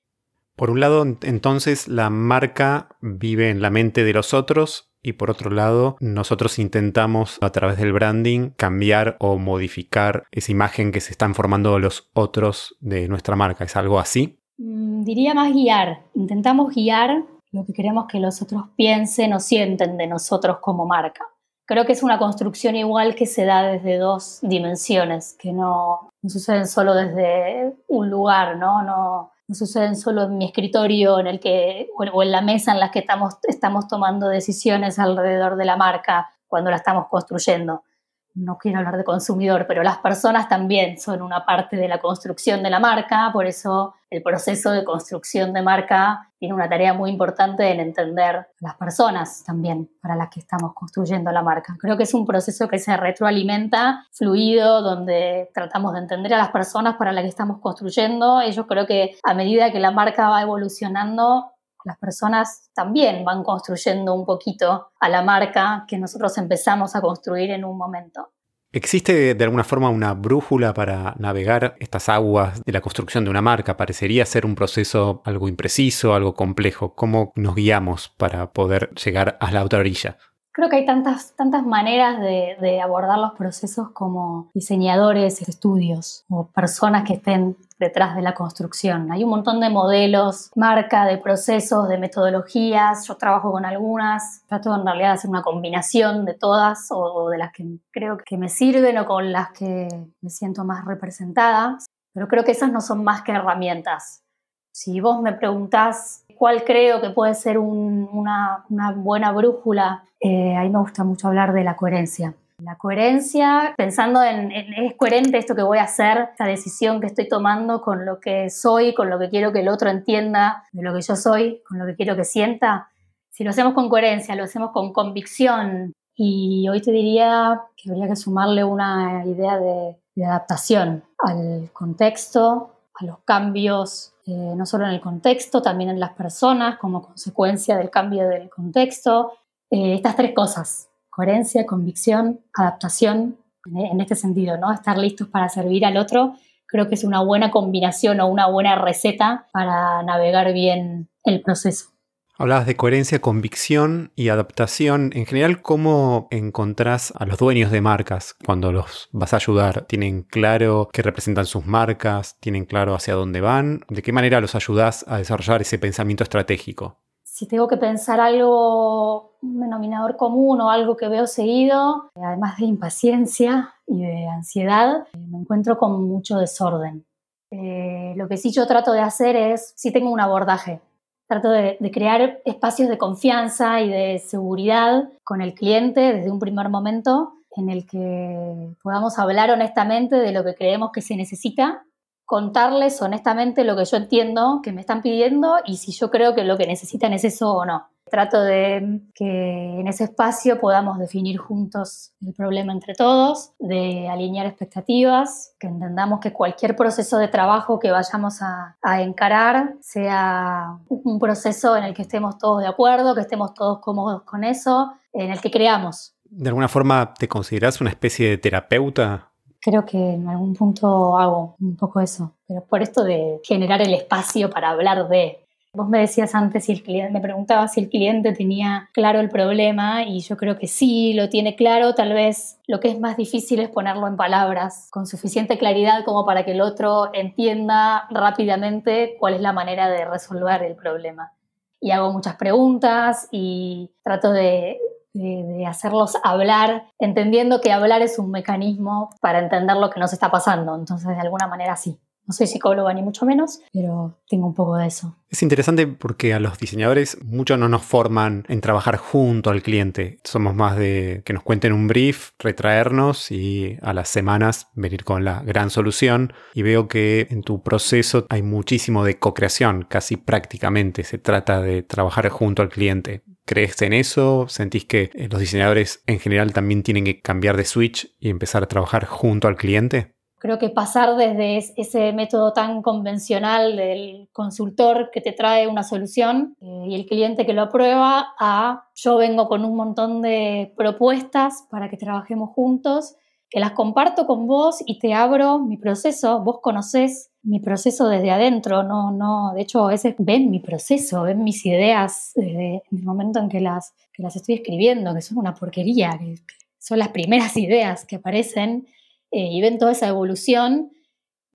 Por 0.62 0.70
un 0.70 0.80
lado, 0.80 1.04
entonces, 1.24 1.88
la 1.88 2.12
marca 2.12 2.90
vive 3.02 3.50
en 3.50 3.64
la 3.64 3.72
mente 3.72 4.04
de 4.04 4.14
los 4.14 4.36
otros 4.36 4.94
y 5.02 5.14
por 5.14 5.32
otro 5.32 5.50
lado, 5.50 5.96
nosotros 6.00 6.60
intentamos 6.60 7.40
a 7.42 7.50
través 7.50 7.80
del 7.80 7.92
branding 7.94 8.52
cambiar 8.52 9.18
o 9.20 9.40
modificar 9.40 10.26
esa 10.30 10.52
imagen 10.52 10.92
que 10.92 11.00
se 11.00 11.14
están 11.14 11.34
formando 11.34 11.80
los 11.80 12.12
otros 12.14 12.78
de 12.80 13.08
nuestra 13.08 13.36
marca. 13.36 13.64
¿Es 13.64 13.76
algo 13.76 13.98
así? 13.98 14.40
Mm, 14.60 15.04
diría 15.04 15.34
más 15.34 15.52
guiar. 15.52 16.04
Intentamos 16.14 16.76
guiar 16.76 17.24
lo 17.52 17.66
que 17.66 17.74
queremos 17.74 18.06
que 18.06 18.20
los 18.20 18.40
otros 18.44 18.66
piensen 18.76 19.34
o 19.34 19.40
sienten 19.40 19.98
de 19.98 20.06
nosotros 20.06 20.60
como 20.62 20.86
marca. 20.86 21.26
Creo 21.66 21.88
que 21.88 21.94
es 21.94 22.04
una 22.04 22.20
construcción 22.20 22.76
igual 22.76 23.16
que 23.16 23.26
se 23.26 23.46
da 23.46 23.64
desde 23.64 23.98
dos 23.98 24.38
dimensiones, 24.44 25.36
que 25.40 25.54
no, 25.54 26.12
no 26.22 26.30
suceden 26.30 26.68
solo 26.68 26.94
desde 26.94 27.74
un 27.88 28.12
lugar, 28.12 28.58
¿no? 28.58 28.84
No, 28.84 29.31
suceden 29.56 29.96
solo 29.96 30.24
en 30.24 30.38
mi 30.38 30.46
escritorio 30.46 31.20
en 31.20 31.28
el 31.28 31.40
que, 31.40 31.90
o 31.96 32.24
en 32.24 32.32
la 32.32 32.42
mesa 32.42 32.72
en 32.72 32.80
la 32.80 32.92
que 32.92 33.00
estamos, 33.00 33.36
estamos 33.48 33.88
tomando 33.88 34.28
decisiones 34.28 35.00
alrededor 35.00 35.56
de 35.56 35.66
la 35.66 35.78
marca 35.78 36.30
cuando 36.48 36.70
la 36.70 36.78
estamos 36.78 37.08
construyendo 37.10 37.84
no 38.34 38.58
quiero 38.58 38.80
hablar 38.80 38.98
de 38.98 39.04
consumidor, 39.04 39.66
pero 39.68 39.84
las 39.84 39.98
personas 39.98 40.48
también 40.48 41.00
son 41.00 41.22
una 41.22 41.46
parte 41.46 41.76
de 41.78 41.88
la 41.88 42.00
construcción 42.00 42.64
de 42.64 42.70
la 42.70 42.80
marca, 42.80 43.30
por 43.34 43.46
eso 43.46 43.96
el 44.10 44.22
proceso 44.22 44.72
de 44.72 44.84
construcción 44.84 45.54
de 45.54 45.62
marca 45.62 46.30
tiene 46.38 46.54
una 46.54 46.68
tarea 46.68 46.94
muy 46.94 47.10
importante 47.10 47.72
en 47.72 47.80
entender 47.80 48.48
las 48.60 48.76
personas 48.76 49.44
también 49.46 49.90
para 50.02 50.16
las 50.16 50.30
que 50.30 50.42
estamos 50.42 50.74
construyendo 50.74 51.32
la 51.32 51.42
marca. 51.42 51.78
Creo 51.80 51.96
que 51.96 52.04
es 52.04 52.14
un 52.14 52.26
proceso 52.26 52.68
que 52.68 52.80
se 52.80 52.98
retroalimenta, 52.98 54.06
fluido, 54.12 54.82
donde 54.82 55.50
tratamos 55.54 55.94
de 55.94 56.00
entender 56.00 56.34
a 56.34 56.40
las 56.40 56.50
personas 56.50 56.96
para 56.98 57.14
las 57.14 57.24
que 57.24 57.30
estamos 57.30 57.60
construyendo. 57.60 58.42
Ellos 58.42 58.66
creo 58.68 58.86
que 58.86 59.16
a 59.24 59.34
medida 59.34 59.72
que 59.72 59.80
la 59.80 59.92
marca 59.92 60.30
va 60.30 60.42
evolucionando, 60.42 61.51
las 61.84 61.98
personas 61.98 62.70
también 62.74 63.24
van 63.26 63.44
construyendo 63.44 64.14
un 64.14 64.26
poquito 64.26 64.92
a 65.00 65.10
la 65.10 65.22
marca 65.22 65.86
que 65.88 65.98
nosotros 65.98 66.38
empezamos 66.38 66.96
a 66.96 67.02
construir 67.02 67.52
en 67.52 67.66
un 67.66 67.78
momento. 67.78 68.32
¿Existe 68.74 69.36
de 69.36 69.44
alguna 69.44 69.66
forma 69.66 69.90
una 69.90 70.14
brújula 70.14 70.74
para 70.74 71.14
navegar 71.20 71.76
estas 71.80 72.08
aguas 72.08 72.64
de 72.64 72.72
la 72.72 72.80
construcción 72.80 73.26
de 73.26 73.30
una 73.30 73.42
marca? 73.42 73.76
Parecería 73.76 74.26
ser 74.26 74.46
un 74.46 74.56
proceso 74.56 75.22
algo 75.26 75.50
impreciso, 75.50 76.14
algo 76.14 76.36
complejo. 76.36 76.96
¿Cómo 76.96 77.34
nos 77.36 77.56
guiamos 77.56 78.08
para 78.08 78.54
poder 78.54 78.90
llegar 78.92 79.38
a 79.42 79.52
la 79.52 79.66
otra 79.66 79.80
orilla? 79.80 80.18
Creo 80.54 80.70
que 80.70 80.78
hay 80.78 80.86
tantas, 80.86 81.34
tantas 81.36 81.66
maneras 81.66 82.20
de, 82.20 82.82
abordar 82.82 83.18
los 83.18 83.34
procesos 83.34 83.90
como 83.92 84.52
diseñadores 84.54 85.40
de 85.40 85.46
estudios 85.50 86.26
o 86.30 86.48
personas 86.48 87.04
que 87.06 87.16
estén 87.16 87.58
detrás 87.82 88.16
de 88.16 88.22
la 88.22 88.34
construcción. 88.34 89.12
Hay 89.12 89.24
un 89.24 89.32
montón 89.32 89.60
de 89.60 89.70
modelos, 89.70 90.52
marca, 90.56 91.06
de 91.06 91.18
procesos, 91.18 91.90
de 91.90 91.98
metodologías. 91.98 93.08
Yo 93.08 93.18
trabajo 93.18 93.52
con 93.52 93.66
algunas, 93.66 94.44
trato 94.48 94.74
en 94.74 94.86
realidad 94.86 95.10
de 95.10 95.14
hacer 95.16 95.30
una 95.30 95.42
combinación 95.42 96.24
de 96.24 96.36
todas 96.36 96.88
o, 96.92 97.30
de 97.30 97.40
las 97.40 97.52
que 97.52 97.66
creo 97.92 98.18
que 98.18 98.38
me 98.38 98.48
sirven 98.48 98.98
o 99.00 99.06
con 99.06 99.32
las 99.32 99.52
que 99.52 99.88
me 100.22 100.30
siento 100.30 100.64
más 100.64 100.86
representada. 100.86 101.80
Pero 102.14 102.28
creo 102.28 102.44
que 102.44 102.52
esas 102.52 102.72
no 102.72 102.82
son 102.82 103.04
más 103.04 103.24
que 103.24 103.32
herramientas. 103.32 104.24
Si 104.72 105.02
vos 105.02 105.22
me 105.22 105.34
preguntás 105.34 106.24
cuál 106.38 106.64
creo 106.64 107.02
que 107.02 107.10
puede 107.10 107.34
ser 107.34 107.58
una, 107.58 108.64
una 108.70 108.92
buena 108.92 109.32
brújula 109.32 110.04
eh, 110.22 110.56
a 110.56 110.62
mí 110.62 110.70
me 110.70 110.80
gusta 110.80 111.04
mucho 111.04 111.28
hablar 111.28 111.52
de 111.52 111.64
la 111.64 111.76
coherencia. 111.76 112.36
La 112.64 112.78
coherencia, 112.78 113.74
pensando 113.76 114.22
en, 114.22 114.52
es 114.52 114.94
coherente 114.96 115.40
esto 115.40 115.56
que 115.56 115.64
voy 115.64 115.80
a 115.80 115.84
hacer, 115.84 116.30
esta 116.32 116.46
decisión 116.46 117.02
que 117.02 117.08
estoy 117.08 117.28
tomando 117.28 117.82
con 117.82 118.06
lo 118.06 118.20
que 118.20 118.52
soy, 118.52 118.94
con 118.94 119.10
lo 119.10 119.18
que 119.18 119.32
quiero 119.32 119.52
que 119.52 119.62
el 119.62 119.68
otro 119.68 119.90
entienda 119.90 120.64
de 120.72 120.84
lo 120.84 120.94
que 120.94 121.02
yo 121.02 121.16
soy, 121.16 121.64
con 121.68 121.80
lo 121.80 121.88
que 121.88 121.96
quiero 121.96 122.16
que 122.16 122.24
sienta. 122.24 122.92
Si 123.32 123.44
lo 123.44 123.50
hacemos 123.50 123.74
con 123.74 123.90
coherencia, 123.90 124.36
lo 124.36 124.44
hacemos 124.44 124.70
con 124.72 124.94
convicción. 124.94 125.92
Y 126.16 126.70
hoy 126.70 126.82
te 126.82 126.92
diría 126.92 127.62
que 127.76 127.90
habría 127.90 128.08
que 128.08 128.16
sumarle 128.16 128.64
una 128.64 129.26
idea 129.26 129.58
de, 129.58 129.98
adaptación 130.24 131.04
al 131.18 131.72
contexto, 131.74 132.76
a 132.94 133.06
los 133.06 133.20
cambios, 133.26 134.14
eh, 134.28 134.54
no 134.56 134.68
solo 134.68 134.86
en 134.86 134.92
el 134.92 135.02
contexto, 135.02 135.64
también 135.64 135.90
en 135.90 136.00
las 136.00 136.12
personas 136.12 136.78
como 136.78 137.02
consecuencia 137.02 137.76
del 137.76 137.90
cambio 137.90 138.28
del 138.28 138.52
contexto 138.52 139.34
eh, 139.72 139.96
estas 139.96 140.18
tres 140.18 140.34
cosas, 140.36 140.91
coherencia, 141.12 141.66
convicción, 141.68 142.40
adaptación, 142.54 143.38
en, 143.66 144.02
este 144.02 144.16
sentido, 144.16 144.58
¿no? 144.58 144.74
Estar 144.74 144.98
listos 144.98 145.28
para 145.28 145.50
servir 145.50 145.86
al 145.86 145.98
otro, 145.98 146.34
creo 146.66 146.88
que 146.88 146.96
es 146.96 147.04
una 147.04 147.22
buena 147.22 147.52
combinación 147.52 148.20
o 148.20 148.28
una 148.28 148.48
buena 148.48 148.76
receta 148.76 149.48
para 149.52 150.02
navegar 150.04 150.52
bien 150.54 151.10
el 151.24 151.42
proceso. 151.42 151.90
Hablabas 152.38 152.66
de 152.66 152.76
coherencia, 152.76 153.20
convicción 153.20 154.14
y 154.16 154.30
adaptación. 154.30 155.12
En 155.14 155.28
general, 155.28 155.62
¿cómo 155.62 156.28
encontrás 156.32 157.14
a 157.16 157.28
los 157.28 157.38
dueños 157.38 157.70
de 157.70 157.82
marcas 157.82 158.36
cuando 158.44 158.72
los 158.72 159.10
vas 159.12 159.34
a 159.34 159.36
ayudar? 159.36 159.86
¿Tienen 159.86 160.24
claro 160.24 160.90
qué 160.92 161.04
representan 161.04 161.46
sus 161.46 161.68
marcas? 161.68 162.38
¿Tienen 162.40 162.66
claro 162.66 162.96
hacia 162.96 163.14
dónde 163.14 163.42
van? 163.42 163.82
¿De 163.90 164.02
qué 164.02 164.12
manera 164.12 164.42
los 164.42 164.56
ayudás 164.56 165.06
a 165.08 165.18
desarrollar 165.18 165.62
ese 165.62 165.78
pensamiento 165.78 166.24
estratégico? 166.24 166.98
Si 167.42 167.48
tengo 167.48 167.68
que 167.68 167.78
pensar 167.78 168.20
algo, 168.20 169.32
un 169.42 169.62
denominador 169.62 170.16
común 170.16 170.62
o 170.62 170.70
algo 170.70 170.96
que 170.96 171.08
veo 171.08 171.26
seguido, 171.26 172.12
además 172.16 172.60
de 172.60 172.66
impaciencia 172.66 173.74
y 173.88 174.04
de 174.04 174.28
ansiedad, 174.28 175.08
me 175.18 175.40
encuentro 175.40 175.80
con 175.80 176.08
mucho 176.08 176.38
desorden. 176.38 177.04
Eh, 177.50 178.14
lo 178.16 178.28
que 178.28 178.38
sí 178.38 178.52
yo 178.52 178.68
trato 178.68 178.92
de 178.92 179.00
hacer 179.00 179.36
es, 179.36 179.74
si 179.76 179.92
tengo 179.92 180.12
un 180.12 180.20
abordaje, 180.20 180.82
trato 181.28 181.50
de, 181.50 181.78
de, 181.80 181.90
crear 181.90 182.42
espacios 182.46 182.90
de 182.90 183.00
confianza 183.00 183.82
y 183.82 183.90
de 183.90 184.20
seguridad 184.20 185.10
con 185.24 185.42
el 185.42 185.56
cliente 185.56 186.14
desde 186.14 186.30
un 186.30 186.38
primer 186.38 186.70
momento 186.70 187.34
en 187.56 187.72
el 187.72 187.88
que 187.88 188.76
podamos 188.84 189.18
hablar 189.18 189.50
honestamente 189.50 190.16
de 190.16 190.32
lo 190.32 190.44
que 190.44 190.54
creemos 190.54 190.92
que 190.92 191.02
se 191.02 191.16
necesita 191.16 191.86
contarles 192.32 193.02
honestamente 193.02 193.66
lo 193.66 193.76
que 193.76 193.84
yo 193.84 193.98
entiendo 193.98 194.62
que 194.64 194.72
me 194.72 194.80
están 194.80 195.02
pidiendo 195.02 195.58
y 195.66 195.76
si 195.76 195.92
yo 195.92 196.10
creo 196.10 196.34
que 196.34 196.46
lo 196.46 196.58
que 196.58 196.66
necesitan 196.66 197.12
es 197.12 197.26
eso 197.26 197.52
o 197.52 197.66
no. 197.66 197.90
Trato 198.10 198.42
de 198.42 199.02
que 199.14 199.80
en 199.82 199.86
ese 199.90 200.06
espacio 200.06 200.58
podamos 200.58 200.98
definir 200.98 201.38
juntos 201.40 202.14
el 202.26 202.34
problema 202.34 202.72
entre 202.72 202.94
todos, 202.94 203.52
de 203.60 204.08
alinear 204.08 204.46
expectativas, 204.46 205.56
que 205.60 205.68
entendamos 205.68 206.22
que 206.22 206.32
cualquier 206.32 206.78
proceso 206.78 207.18
de 207.18 207.28
trabajo 207.28 207.80
que 207.80 207.92
vayamos 207.92 208.42
a, 208.42 208.78
a 208.82 209.02
encarar 209.02 209.76
sea 209.82 210.78
un 210.88 211.20
proceso 211.20 211.76
en 211.76 211.84
el 211.84 211.94
que 211.94 212.04
estemos 212.04 212.38
todos 212.38 212.62
de 212.62 212.68
acuerdo, 212.70 213.14
que 213.14 213.22
estemos 213.22 213.54
todos 213.54 213.80
cómodos 213.80 214.22
con 214.22 214.46
eso, 214.46 214.94
en 215.12 215.32
el 215.32 215.42
que 215.42 215.52
creamos. 215.52 216.16
¿De 216.30 216.48
alguna 216.48 216.70
forma 216.70 217.14
te 217.14 217.28
consideras 217.28 217.82
una 217.82 217.90
especie 217.90 218.30
de 218.30 218.38
terapeuta 218.38 219.31
creo 219.62 219.86
que 219.86 219.98
en 219.98 220.28
algún 220.28 220.56
punto 220.56 221.18
hago 221.18 221.56
un 221.62 221.78
poco 221.78 222.02
eso, 222.02 222.36
pero 222.48 222.66
por 222.66 222.82
esto 222.82 223.04
de 223.04 223.40
generar 223.44 223.82
el 223.82 223.94
espacio 223.94 224.50
para 224.50 224.72
hablar 224.72 225.08
de. 225.08 225.38
Vos 225.74 225.88
me 225.88 226.00
decías 226.00 226.36
antes 226.36 226.66
si 226.66 226.74
el 226.74 226.84
cliente, 226.84 227.14
me 227.14 227.22
preguntabas 227.22 227.74
si 227.74 227.80
el 227.80 227.88
cliente 227.88 228.34
tenía 228.34 228.90
claro 228.92 229.22
el 229.22 229.30
problema 229.30 230.04
y 230.04 230.20
yo 230.20 230.36
creo 230.36 230.58
que 230.60 230.68
sí, 230.68 231.14
lo 231.14 231.30
tiene 231.30 231.56
claro, 231.56 231.96
tal 231.96 232.12
vez 232.12 232.60
lo 232.68 232.82
que 232.82 232.90
es 232.90 233.00
más 233.00 233.16
difícil 233.16 233.62
es 233.62 233.70
ponerlo 233.70 234.06
en 234.08 234.18
palabras 234.18 234.90
con 234.92 235.08
suficiente 235.08 235.58
claridad 235.58 236.04
como 236.04 236.26
para 236.26 236.44
que 236.44 236.52
el 236.52 236.60
otro 236.60 237.14
entienda 237.14 238.06
rápidamente 238.10 239.16
cuál 239.18 239.36
es 239.36 239.42
la 239.42 239.54
manera 239.54 239.90
de 239.90 240.04
resolver 240.04 240.62
el 240.64 240.76
problema. 240.76 241.32
Y 241.80 241.92
hago 241.92 242.12
muchas 242.12 242.36
preguntas 242.36 243.30
y 243.32 243.92
trato 244.04 244.34
de 244.34 244.78
de, 245.14 245.66
hacerlos 245.66 246.18
hablar, 246.24 246.88
entendiendo 247.00 247.62
que 247.62 247.72
hablar 247.72 248.02
es 248.02 248.20
un 248.20 248.32
mecanismo 248.32 249.10
para 249.22 249.40
entender 249.40 249.78
lo 249.78 249.90
que 249.90 250.00
nos 250.00 250.14
está 250.14 250.32
pasando. 250.32 250.76
Entonces, 250.76 251.08
de 251.08 251.20
alguna 251.20 251.48
manera 251.48 251.76
sí. 251.76 252.00
No 252.28 252.34
soy 252.34 252.48
psicóloga 252.48 252.94
ni 252.94 253.02
mucho 253.02 253.26
menos, 253.26 253.60
pero 253.74 254.20
tengo 254.28 254.48
un 254.48 254.54
poco 254.54 254.78
de 254.78 254.88
eso. 254.88 255.18
Es 255.30 255.42
interesante 255.44 255.88
porque 255.88 256.34
a 256.34 256.40
los 256.40 256.58
diseñadores 256.58 257.18
mucho 257.24 257.58
no 257.58 257.68
nos 257.68 257.84
forman 257.84 258.46
en 258.48 258.62
trabajar 258.62 258.98
junto 258.98 259.50
al 259.50 259.64
cliente. 259.64 260.20
Somos 260.24 260.56
más 260.56 260.78
de 260.78 261.24
que 261.26 261.34
nos 261.34 261.44
cuenten 261.44 261.74
un 261.74 261.88
brief, 261.88 262.32
retraernos 262.40 263.32
y 263.32 263.78
a 263.82 263.94
las 263.94 264.10
semanas 264.10 264.70
venir 264.76 265.04
con 265.04 265.26
la 265.26 265.42
gran 265.42 265.70
solución. 265.70 266.34
Y 266.54 266.62
veo 266.62 266.88
que 266.88 267.28
en 267.30 267.42
tu 267.42 267.64
proceso 267.64 268.26
hay 268.30 268.44
muchísimo 268.44 269.04
de 269.04 269.18
co-creación, 269.18 269.86
casi 269.90 270.18
prácticamente 270.18 271.04
se 271.04 271.18
trata 271.18 271.62
de 271.62 271.84
trabajar 271.84 272.30
junto 272.30 272.62
al 272.62 272.70
cliente. 272.70 273.24
¿Crees 273.46 273.82
en 273.82 273.94
eso? 273.94 274.46
¿Sentís 274.48 274.86
que 274.86 275.10
eh, 275.14 275.28
los 275.30 275.40
diseñadores 275.40 276.04
en 276.06 276.20
general 276.20 276.54
también 276.54 276.84
tienen 276.84 277.06
que 277.06 277.22
cambiar 277.22 277.58
de 277.58 277.66
switch 277.66 278.16
y 278.20 278.30
empezar 278.30 278.64
a 278.64 278.68
trabajar 278.68 279.06
junto 279.06 279.48
al 279.48 279.58
cliente? 279.58 280.16
Creo 280.42 280.58
que 280.58 280.70
pasar 280.70 281.18
desde 281.18 281.58
ese 281.78 282.14
método 282.14 282.52
tan 282.52 282.82
convencional 282.82 283.76
del 283.76 284.28
consultor 284.34 285.12
que 285.14 285.22
te 285.22 285.34
trae 285.34 285.68
una 285.68 285.84
solución 285.84 286.58
eh, 286.62 286.86
y 286.88 286.96
el 286.96 287.06
cliente 287.06 287.46
que 287.46 287.54
lo 287.54 287.62
aprueba 287.62 288.34
a 288.40 288.90
yo 288.96 289.18
vengo 289.18 289.48
con 289.48 289.64
un 289.64 289.76
montón 289.76 290.24
de 290.24 290.74
propuestas 290.76 291.68
para 291.70 291.92
que 291.92 291.98
trabajemos 291.98 292.50
juntos, 292.56 293.18
que 293.52 293.60
las 293.60 293.74
comparto 293.74 294.26
con 294.26 294.48
vos 294.48 294.82
y 294.84 294.98
te 294.98 295.14
abro 295.14 295.60
mi 295.60 295.78
proceso, 295.78 296.40
vos 296.44 296.58
conocés 296.60 297.30
mi 297.44 297.60
proceso 297.60 298.08
desde 298.08 298.32
adentro, 298.32 298.82
no, 298.82 299.12
no, 299.12 299.54
de 299.54 299.62
hecho 299.62 299.86
a 299.86 299.90
veces 299.90 300.16
ven 300.18 300.50
mi 300.50 300.60
proceso, 300.60 301.22
ven 301.22 301.44
mis 301.44 301.64
ideas 301.68 302.32
desde 302.34 302.82
el 302.92 303.04
momento 303.04 303.38
en 303.38 303.48
que 303.48 303.62
las, 303.62 303.94
que 304.12 304.24
las 304.24 304.36
estoy 304.36 304.56
escribiendo, 304.56 305.14
que 305.14 305.22
son 305.22 305.38
una 305.38 305.54
porquería, 305.54 306.18
que, 306.18 306.34
son 306.80 306.98
las 306.98 307.10
primeras 307.10 307.56
ideas 307.58 308.06
que 308.06 308.16
aparecen 308.16 308.88
eh, 309.32 309.48
y 309.52 309.62
ven 309.62 309.78
toda 309.78 309.94
esa 309.94 310.08
evolución. 310.08 310.92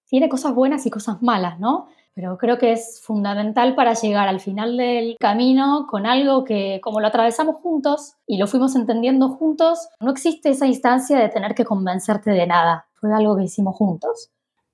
Tiene 0.09 0.29
cosas 0.29 0.55
buenas 0.55 0.87
y 0.87 0.91
cosas 0.91 1.23
malas, 1.23 1.61
¿no? 1.61 1.89
Pero 2.15 2.39
creo 2.39 2.57
que 2.57 2.73
es 2.73 3.03
fundamental 3.05 3.75
para 3.75 3.93
llegar 3.93 4.27
al 4.27 4.41
final 4.41 4.79
del 4.79 5.17
camino 5.21 5.87
con 5.87 6.07
algo 6.07 6.45
que, 6.45 6.81
como 6.83 7.01
lo 7.01 7.09
atravesamos 7.09 7.57
juntos 7.57 8.15
y 8.27 8.39
lo 8.39 8.47
fuimos 8.47 8.75
entendiendo 8.75 9.29
juntos, 9.29 9.89
no 10.01 10.13
existe 10.13 10.49
esa 10.49 10.67
instancia 10.67 11.19
de 11.19 11.29
tener 11.29 11.55
que 11.55 11.67
convencerte 11.67 12.31
de 12.31 12.47
nada. 12.47 12.87
Fue 12.95 13.13
algo 13.13 13.37
que 13.37 13.45
hicimos 13.45 13.77
juntos. 13.77 14.31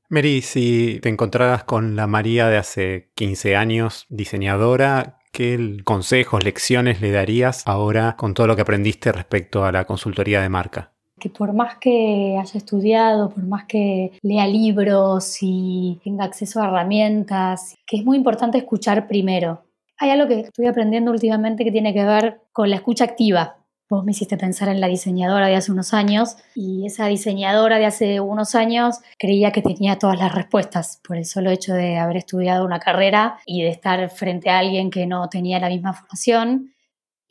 Mary, 0.08 0.42
si 0.42 1.00
te 1.02 1.08
encontraras 1.08 1.64
con 1.64 1.96
la 1.96 2.06
María 2.06 2.46
de 2.46 2.58
hace 2.58 3.10
15 3.16 3.56
años, 3.56 4.06
diseñadora, 4.08 5.18
¿qué 5.32 5.78
consejos, 5.84 6.44
lecciones 6.44 7.00
le 7.00 7.10
darías 7.10 7.66
ahora 7.66 8.14
con 8.16 8.34
todo 8.34 8.46
lo 8.46 8.54
que 8.54 8.62
aprendiste 8.62 9.10
respecto 9.10 9.64
a 9.64 9.72
la 9.72 9.86
consultoría 9.86 10.42
de 10.42 10.48
marca? 10.48 10.92
Que 11.22 11.30
por 11.30 11.52
más 11.52 11.76
que 11.76 12.36
haya 12.36 12.58
estudiado, 12.58 13.30
por 13.30 13.44
más 13.44 13.66
que 13.66 14.10
lea 14.22 14.44
libros 14.48 15.38
y 15.40 16.00
tenga 16.02 16.24
acceso 16.24 16.60
a 16.60 16.66
herramientas, 16.66 17.76
que 17.86 17.98
es 17.98 18.04
muy 18.04 18.16
importante 18.16 18.58
escuchar 18.58 19.06
primero. 19.06 19.62
Hay 19.98 20.10
algo 20.10 20.26
que 20.26 20.40
estoy 20.40 20.66
aprendiendo 20.66 21.12
últimamente 21.12 21.62
que 21.62 21.70
tiene 21.70 21.94
que 21.94 22.04
ver 22.04 22.40
con 22.50 22.70
la 22.70 22.76
escucha 22.76 23.04
activa. 23.04 23.58
Vos 23.88 24.04
me 24.04 24.10
hiciste 24.10 24.36
pensar 24.36 24.68
en 24.68 24.80
la 24.80 24.88
diseñadora 24.88 25.46
de 25.46 25.54
hace 25.54 25.70
unos 25.70 25.94
años 25.94 26.38
y 26.56 26.86
esa 26.86 27.06
diseñadora 27.06 27.78
de 27.78 27.86
hace 27.86 28.18
unos 28.18 28.56
años 28.56 28.96
creía 29.16 29.52
que 29.52 29.62
tenía 29.62 30.00
todas 30.00 30.18
las 30.18 30.34
respuestas 30.34 31.00
por 31.06 31.16
el 31.16 31.24
solo 31.24 31.50
hecho 31.50 31.72
de 31.72 31.98
haber 31.98 32.16
estudiado 32.16 32.64
una 32.64 32.80
carrera 32.80 33.38
y 33.46 33.62
de 33.62 33.68
estar 33.68 34.10
frente 34.10 34.50
a 34.50 34.58
alguien 34.58 34.90
que 34.90 35.06
no 35.06 35.28
tenía 35.28 35.60
la 35.60 35.68
misma 35.68 35.92
formación 35.92 36.72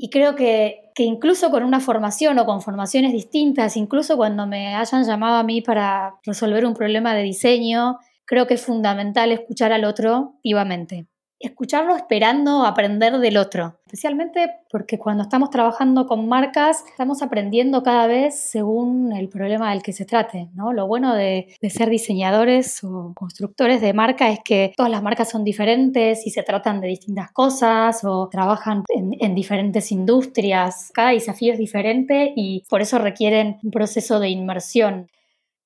y 0.03 0.09
creo 0.09 0.35
que, 0.35 0.89
incluso 1.03 1.51
con 1.51 1.63
una 1.63 1.79
formación 1.79 2.39
o 2.39 2.45
con 2.45 2.61
formaciones 2.61 3.13
distintas, 3.13 3.77
incluso 3.77 4.17
cuando 4.17 4.47
me 4.47 4.75
hayan 4.75 5.03
llamado 5.03 5.35
a 5.35 5.43
mí 5.43 5.61
para 5.61 6.15
resolver 6.23 6.65
un 6.65 6.73
problema 6.73 7.13
de 7.13 7.23
diseño, 7.23 7.99
creo 8.25 8.47
que 8.47 8.55
es 8.55 8.65
fundamental 8.65 9.31
escuchar 9.31 9.71
al 9.71 9.85
otro 9.85 10.33
activamente 10.37 11.10
escucharlo 11.43 11.95
esperando 11.95 12.65
aprender 12.65 13.17
del 13.19 13.37
otro, 13.37 13.79
especialmente 13.85 14.49
porque 14.71 14.97
cuando 14.97 15.23
estamos 15.23 15.49
trabajando 15.49 16.07
con 16.07 16.27
marcas 16.27 16.83
estamos 16.89 17.21
aprendiendo 17.21 17.83
cada 17.83 18.07
vez 18.07 18.39
según 18.39 19.11
el 19.11 19.29
problema 19.29 19.71
del 19.71 19.81
que 19.81 19.93
se 19.93 20.05
trate. 20.05 20.49
¿no? 20.53 20.73
Lo 20.73 20.87
bueno 20.87 21.13
de, 21.15 21.47
ser 21.69 21.89
diseñadores 21.89 22.83
o 22.83 23.13
constructores 23.15 23.81
de 23.81 23.93
marca 23.93 24.29
es 24.29 24.39
que 24.43 24.73
todas 24.75 24.91
las 24.91 25.03
marcas 25.03 25.29
son 25.29 25.43
diferentes 25.43 26.25
y 26.25 26.31
se 26.31 26.43
tratan 26.43 26.81
de 26.81 26.87
distintas 26.87 27.31
cosas 27.31 28.03
o 28.03 28.29
trabajan 28.29 28.83
en, 28.89 29.15
en 29.19 29.35
diferentes 29.35 29.91
industrias. 29.91 30.91
Cada 30.93 31.11
desafío 31.11 31.53
es 31.53 31.59
diferente 31.59 32.33
y 32.35 32.63
por 32.69 32.81
eso 32.81 32.99
requieren 32.99 33.57
un 33.63 33.71
proceso 33.71 34.19
de 34.19 34.29
inmersión. 34.29 35.09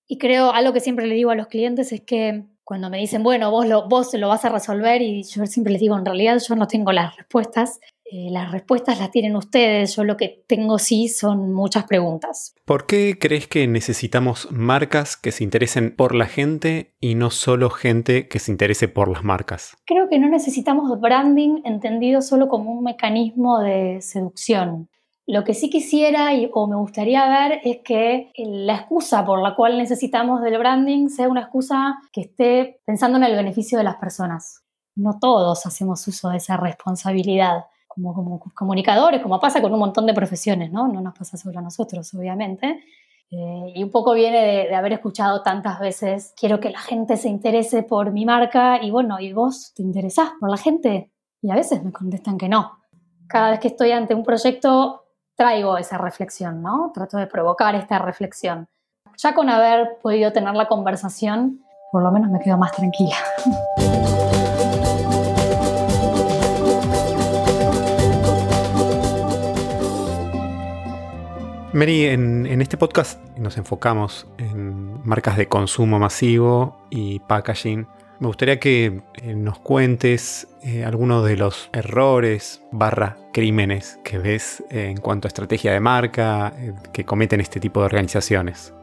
Y 0.07 0.17
creo, 0.17 0.51
algo 0.51 0.73
que 0.73 0.79
siempre 0.79 1.07
le 1.07 1.15
digo 1.15 1.31
a 1.31 1.35
los 1.35 1.47
clientes 1.47 1.91
es 1.91 2.01
que 2.01 2.43
cuando 2.65 2.89
me 2.89 2.97
dicen, 2.97 3.21
bueno, 3.21 3.51
vos 3.51 3.67
lo, 3.67 3.87
vos 3.87 4.11
lo 4.15 4.27
vas 4.27 4.43
a 4.43 4.49
resolver 4.49 5.01
y 5.03 5.21
yo 5.23 5.45
siempre 5.45 5.71
les 5.71 5.79
digo, 5.79 5.95
en 5.95 6.03
realidad 6.03 6.41
yo 6.45 6.55
no 6.55 6.67
tengo 6.67 6.91
las 6.91 7.15
respuestas, 7.15 7.79
eh, 8.05 8.29
las 8.31 8.51
respuestas 8.51 8.99
las 8.99 9.11
tienen 9.11 9.35
ustedes, 9.35 9.95
yo 9.95 10.03
lo 10.03 10.17
que 10.17 10.43
tengo 10.47 10.79
sí 10.79 11.07
son 11.07 11.53
muchas 11.53 11.85
preguntas. 11.85 12.55
¿Por 12.65 12.87
qué 12.87 13.17
crees 13.19 13.47
que 13.47 13.67
necesitamos 13.67 14.51
marcas 14.51 15.15
que 15.15 15.31
se 15.31 15.43
interesen 15.43 15.95
por 15.95 16.15
la 16.15 16.25
gente 16.25 16.95
y 16.99 17.13
no 17.13 17.29
solo 17.29 17.69
gente 17.69 18.27
que 18.27 18.39
se 18.39 18.51
interese 18.51 18.87
por 18.87 19.09
las 19.09 19.23
marcas? 19.23 19.77
Creo 19.85 20.09
que 20.09 20.17
no 20.17 20.27
necesitamos 20.27 20.99
branding 20.99 21.61
entendido 21.65 22.23
solo 22.23 22.47
como 22.47 22.71
un 22.71 22.83
mecanismo 22.83 23.59
de 23.59 24.01
seducción. 24.01 24.89
Lo 25.27 25.43
que 25.43 25.55
sí 25.55 25.71
quisiera 25.71 26.29
o 26.53 26.67
me 26.67 26.75
gustaría 26.75 27.27
ver 27.27 27.59
es 27.63 27.79
que 27.83 28.31
la 28.37 28.75
excusa 28.75 29.25
por 29.25 29.41
la 29.41 29.55
cual 29.55 29.77
necesitamos 29.77 30.41
del 30.43 30.59
branding 30.59 31.09
sea 31.09 31.27
una 31.27 31.41
excusa 31.41 31.95
que 32.11 32.21
esté 32.21 32.81
pensando 32.85 33.17
en 33.17 33.23
el 33.23 33.35
beneficio 33.35 33.79
de 33.79 33.83
las 33.83 33.95
personas. 33.95 34.63
No 34.95 35.17
todos 35.19 35.65
hacemos 35.65 36.07
uso 36.07 36.29
de 36.29 36.37
esa 36.37 36.57
responsabilidad 36.57 37.65
como, 37.87 38.13
como 38.13 38.39
comunicadores, 38.53 39.21
como 39.21 39.39
pasa 39.39 39.61
con 39.61 39.73
un 39.73 39.79
montón 39.79 40.05
de 40.05 40.13
profesiones, 40.13 40.71
¿no? 40.71 40.87
No 40.87 41.01
nos 41.01 41.17
pasa 41.17 41.37
solo 41.37 41.57
a 41.57 41.63
nosotros, 41.63 42.13
obviamente. 42.13 42.83
Eh, 43.31 43.73
y 43.73 43.83
un 43.83 43.89
poco 43.89 44.13
viene 44.13 44.45
de, 44.45 44.67
de, 44.67 44.75
haber 44.75 44.93
escuchado 44.93 45.41
tantas 45.41 45.79
veces, 45.79 46.33
quiero 46.39 46.59
que 46.59 46.69
la 46.69 46.79
gente 46.79 47.17
se 47.17 47.29
interese 47.29 47.81
por 47.81 48.11
mi 48.11 48.23
marca 48.25 48.79
y 48.83 48.91
bueno, 48.91 49.19
¿y 49.19 49.33
vos 49.33 49.73
te 49.75 49.81
interesás 49.81 50.33
por 50.39 50.51
la 50.51 50.57
gente? 50.57 51.11
Y 51.41 51.49
a 51.49 51.55
veces 51.55 51.83
me 51.83 51.91
contestan 51.91 52.37
que 52.37 52.47
no. 52.47 52.77
Cada 53.27 53.49
vez 53.49 53.59
que 53.59 53.69
estoy 53.69 53.91
ante 53.91 54.13
un 54.13 54.23
proyecto 54.23 55.04
traigo 55.35 55.77
esa 55.77 55.97
reflexión, 55.97 56.61
¿no? 56.61 56.91
Trato 56.93 57.17
de 57.17 57.27
provocar 57.27 57.75
esta 57.75 57.99
reflexión. 57.99 58.67
Ya 59.17 59.33
con 59.33 59.49
haber 59.49 59.97
podido 60.01 60.31
tener 60.31 60.55
la 60.55 60.67
conversación, 60.67 61.61
por 61.91 62.03
lo 62.03 62.11
menos 62.11 62.31
me 62.31 62.39
quedo 62.39 62.57
más 62.57 62.71
tranquila. 62.71 63.15
Mary, 71.73 72.05
en, 72.05 72.45
en, 72.45 72.61
este 72.61 72.77
podcast 72.77 73.21
nos 73.37 73.57
enfocamos 73.57 74.27
en 74.37 75.05
marcas 75.05 75.35
de 75.35 75.49
consumo 75.49 75.99
masivo 75.99 76.77
y 76.89 77.19
packaging 77.19 77.85
me 78.19 78.27
gustaría 78.27 78.59
que 78.59 79.01
eh, 79.21 79.35
nos 79.35 79.59
cuentes 79.59 80.47
eh, 80.63 80.83
algunos 80.83 81.25
de 81.25 81.37
los 81.37 81.69
errores 81.73 82.61
barra 82.71 83.17
crímenes 83.33 83.99
que 84.03 84.17
ves 84.17 84.63
eh, 84.69 84.87
en 84.89 84.97
cuanto 84.97 85.27
a 85.27 85.29
estrategia 85.29 85.73
de 85.73 85.79
marca 85.79 86.53
que 86.93 87.03
cometen 87.03 87.41
este 87.41 87.59
tipo 87.59 87.81
de 87.81 87.87
organizaciones. 87.87 88.73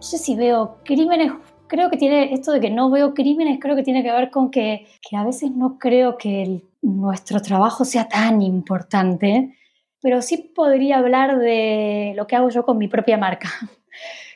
Sé 0.00 0.18
si 0.18 0.34
veo 0.34 0.78
crímenes, 0.84 1.32
creo 1.66 1.90
que 1.90 1.96
tiene 1.96 2.32
esto 2.32 2.52
de 2.52 2.60
que 2.60 2.70
no 2.70 2.90
veo 2.90 3.14
crímenes, 3.14 3.58
creo 3.60 3.76
que 3.76 3.82
tiene 3.82 4.02
que 4.02 4.10
ver 4.10 4.30
con 4.30 4.50
que, 4.50 4.86
a 5.12 5.24
veces 5.24 5.50
no 5.50 5.78
creo 5.78 6.16
que 6.16 6.62
nuestro 6.80 7.40
trabajo 7.40 7.84
sea 7.84 8.08
tan 8.08 8.42
importante, 8.42 9.56
pero 10.00 10.22
sí 10.22 10.52
podría 10.54 10.98
hablar 10.98 11.38
de 11.38 12.14
lo 12.16 12.26
que 12.26 12.36
hago 12.36 12.48
yo 12.48 12.64
con 12.64 12.78
mi 12.78 12.88
propia 12.88 13.16
marca 13.16 13.50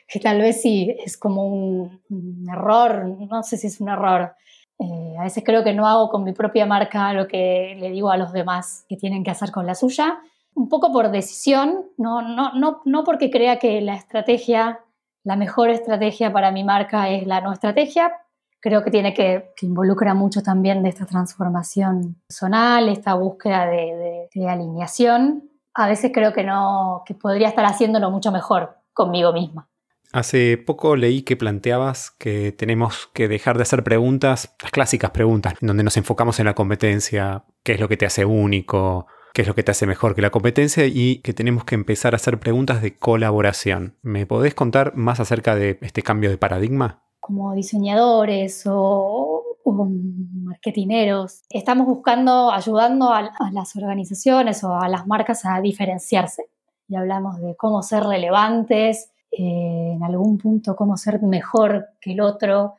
que 0.07 0.19
tal 0.19 0.39
vez 0.39 0.61
sí 0.61 0.95
es 1.03 1.17
como 1.17 1.45
un, 1.47 2.47
error, 2.49 3.05
no 3.05 3.43
sé 3.43 3.57
si 3.57 3.67
es 3.67 3.81
un 3.81 3.89
error. 3.89 4.33
Eh, 4.79 5.15
a 5.19 5.23
veces 5.23 5.43
creo 5.43 5.63
que 5.63 5.73
no 5.73 5.87
hago 5.87 6.09
con 6.09 6.23
mi 6.23 6.33
propia 6.33 6.65
marca 6.65 7.11
lo 7.13 7.27
que 7.27 7.75
le 7.79 7.89
digo 7.89 8.09
a 8.09 8.17
los 8.17 8.31
demás 8.31 8.85
que 8.87 8.95
tienen 8.95 9.23
que 9.23 9.31
hacer 9.31 9.51
con 9.51 9.65
la 9.65 9.75
suya, 9.75 10.19
un 10.53 10.69
poco 10.69 10.91
por 10.91 11.11
decisión, 11.11 11.85
no, 11.97 12.21
no, 12.21 12.53
no, 12.53 12.81
no 12.85 13.03
porque 13.03 13.29
crea 13.29 13.59
que 13.59 13.81
la 13.81 13.95
estrategia, 13.95 14.79
la 15.23 15.35
mejor 15.35 15.69
estrategia 15.69 16.31
para 16.31 16.51
mi 16.51 16.63
marca 16.63 17.09
es 17.09 17.27
la 17.27 17.41
no 17.41 17.51
estrategia, 17.51 18.13
creo 18.59 18.83
que 18.83 18.91
tiene 18.91 19.13
que, 19.13 19.51
que 19.55 19.65
involucra 19.65 20.13
mucho 20.13 20.41
también 20.41 20.83
de 20.83 20.89
esta 20.89 21.05
transformación 21.05 22.15
personal, 22.27 22.89
esta 22.89 23.13
búsqueda 23.13 23.65
de, 23.65 24.29
de 24.33 24.49
alineación. 24.49 25.49
A 25.73 25.87
veces 25.87 26.11
creo 26.13 26.33
que 26.33 26.43
no, 26.43 27.03
que 27.05 27.13
podría 27.13 27.49
estar 27.49 27.65
haciéndolo 27.65 28.09
mucho 28.09 28.31
mejor 28.31 28.77
conmigo 28.93 29.31
misma. 29.33 29.67
Hace 30.13 30.57
poco 30.57 30.95
leí 30.95 31.23
que 31.23 31.35
planteabas 31.35 32.11
que 32.11 32.51
tenemos 32.51 33.07
que 33.13 33.27
dejar 33.27 33.57
de 33.57 33.63
hacer 33.63 33.83
preguntas, 33.83 34.55
las 34.61 34.71
clásicas 34.71 35.11
preguntas, 35.11 35.55
en 35.61 35.67
donde 35.67 35.83
nos 35.83 35.97
enfocamos 35.97 36.39
en 36.39 36.45
la 36.45 36.55
competencia, 36.55 37.43
qué 37.63 37.73
es 37.73 37.79
lo 37.79 37.89
que 37.89 37.97
te 37.97 38.05
hace 38.05 38.23
único, 38.23 39.07
qué 39.33 39.41
es 39.41 39.47
lo 39.47 39.55
que 39.55 39.63
te 39.63 39.71
hace 39.71 39.85
mejor 39.85 40.15
que 40.15 40.21
la 40.21 40.29
competencia 40.29 40.85
y 40.85 41.21
que 41.21 41.33
tenemos 41.33 41.65
que 41.65 41.75
empezar 41.75 42.13
a 42.13 42.15
hacer 42.15 42.39
preguntas 42.39 42.81
de 42.81 42.95
colaboración. 42.95 43.97
¿Me 44.01 44.25
podés 44.25 44.55
contar 44.55 44.95
más 44.95 45.19
acerca 45.19 45.55
de 45.55 45.77
este 45.81 46.01
cambio 46.01 46.29
de 46.29 46.37
paradigma? 46.37 47.03
Como 47.19 47.53
diseñadores 47.53 48.63
o, 48.65 49.43
marketineros, 49.65 51.43
estamos 51.49 51.85
buscando, 51.85 52.51
ayudando 52.51 53.11
a 53.11 53.29
las 53.51 53.75
organizaciones 53.75 54.63
o 54.63 54.73
a 54.73 54.87
las 54.87 55.05
marcas 55.05 55.45
a 55.45 55.59
diferenciarse. 55.59 56.45
Y 56.87 56.95
hablamos 56.95 57.41
de 57.41 57.55
cómo 57.57 57.83
ser 57.83 58.03
relevantes, 58.05 59.11
eh, 59.31 59.93
en 59.95 60.03
algún 60.03 60.37
punto 60.37 60.75
cómo 60.75 60.97
ser 60.97 61.21
mejor 61.21 61.87
que 61.99 62.13
el 62.13 62.21
otro, 62.21 62.75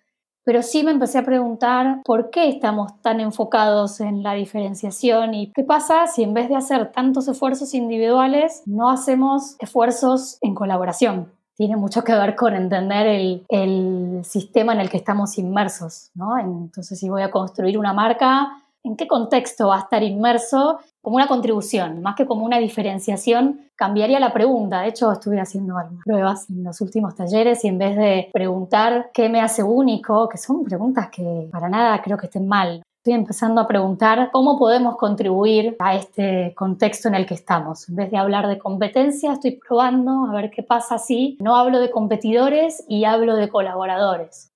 pero 0.49 0.63
sí 0.63 0.83
me 0.83 0.93
empecé 0.93 1.19
a 1.19 1.27
preguntar 1.27 2.01
por 2.07 2.31
qué 2.31 2.49
estamos 2.49 3.03
tan 3.03 3.21
enfocados 3.21 4.01
en 4.01 4.23
la 4.23 4.33
diferenciación 4.33 5.35
y 5.35 5.53
qué 5.53 5.63
pasa 5.63 6.07
si 6.07 6.23
en 6.23 6.33
vez 6.33 6.49
de 6.49 6.57
hacer 6.57 6.91
tantos 6.91 7.29
esfuerzos 7.29 7.75
individuales 7.75 8.63
no 8.65 8.89
hacemos 8.89 9.57
esfuerzos 9.59 10.39
en 10.41 10.55
colaboración. 10.55 11.31
Tiene 11.55 11.77
mucho 11.77 12.03
que 12.03 12.15
ver 12.15 12.35
con 12.35 12.55
entender 12.55 13.07
el, 13.07 13.45
el 13.51 14.21
sistema 14.25 14.73
en 14.73 14.81
el 14.81 14.89
que 14.89 14.97
estamos 14.97 15.37
inmersos, 15.37 16.13
¿no? 16.15 16.39
Entonces, 16.39 16.99
si 16.99 17.11
voy 17.11 17.21
a 17.21 17.31
construir 17.31 17.77
una 17.77 17.93
marca, 17.93 18.49
¿en 18.85 18.97
qué 18.97 19.07
contexto 19.07 19.69
va 19.69 19.77
a 19.77 19.81
estar 19.81 20.03
inmerso 20.03 20.79
como 21.09 21.17
una 21.17 21.27
contribución, 21.27 22.03
más 22.03 22.17
que 22.17 22.27
como 22.27 22.45
una 22.45 22.59
diferenciación, 22.59 23.63
cambiaría 23.77 24.21
la 24.21 24.31
pregunta. 24.31 24.83
De 24.83 24.89
hecho, 24.89 25.11
estuve 25.11 25.41
haciendo 25.41 25.79
algunas 25.79 26.05
pruebas 26.05 26.51
en 26.51 26.63
los 26.63 26.83
últimos 26.83 27.15
talleres 27.15 27.65
y 27.65 27.69
en 27.69 27.79
vez 27.79 27.97
de 27.97 28.29
preguntar 28.31 29.09
qué 29.15 29.31
me 29.31 29.41
hace 29.41 29.63
único, 29.63 30.29
que 30.29 30.37
son 30.37 30.65
preguntas 30.65 31.09
que 31.09 31.49
para 31.51 31.71
nada 31.71 32.03
creo 32.03 32.19
que 32.19 32.27
estén 32.27 32.47
mal, 32.47 32.83
estoy 32.99 33.15
empezando 33.15 33.63
a 33.63 33.67
preguntar 33.67 34.29
cómo 34.31 34.59
podemos 34.59 34.99
contribuir 34.99 35.77
a 35.79 35.95
este 35.95 36.53
contexto 36.55 37.09
en 37.09 37.15
el 37.15 37.25
que 37.25 37.33
estamos. 37.33 37.89
En 37.89 37.97
vez 37.97 38.11
de 38.11 38.19
hablar 38.19 38.47
de 38.47 38.59
competencia, 38.59 39.33
estoy 39.33 39.53
probando 39.53 40.27
a 40.27 40.33
ver 40.35 40.51
qué 40.51 40.63
pasa 40.63 40.99
si 40.99 41.39
no 41.41 41.57
hablo 41.57 41.81
de 41.81 41.91
competidores 41.91 42.85
y 42.87 43.07
hablo 43.07 43.35
de 43.35 43.49
colaboradores. 43.49 44.48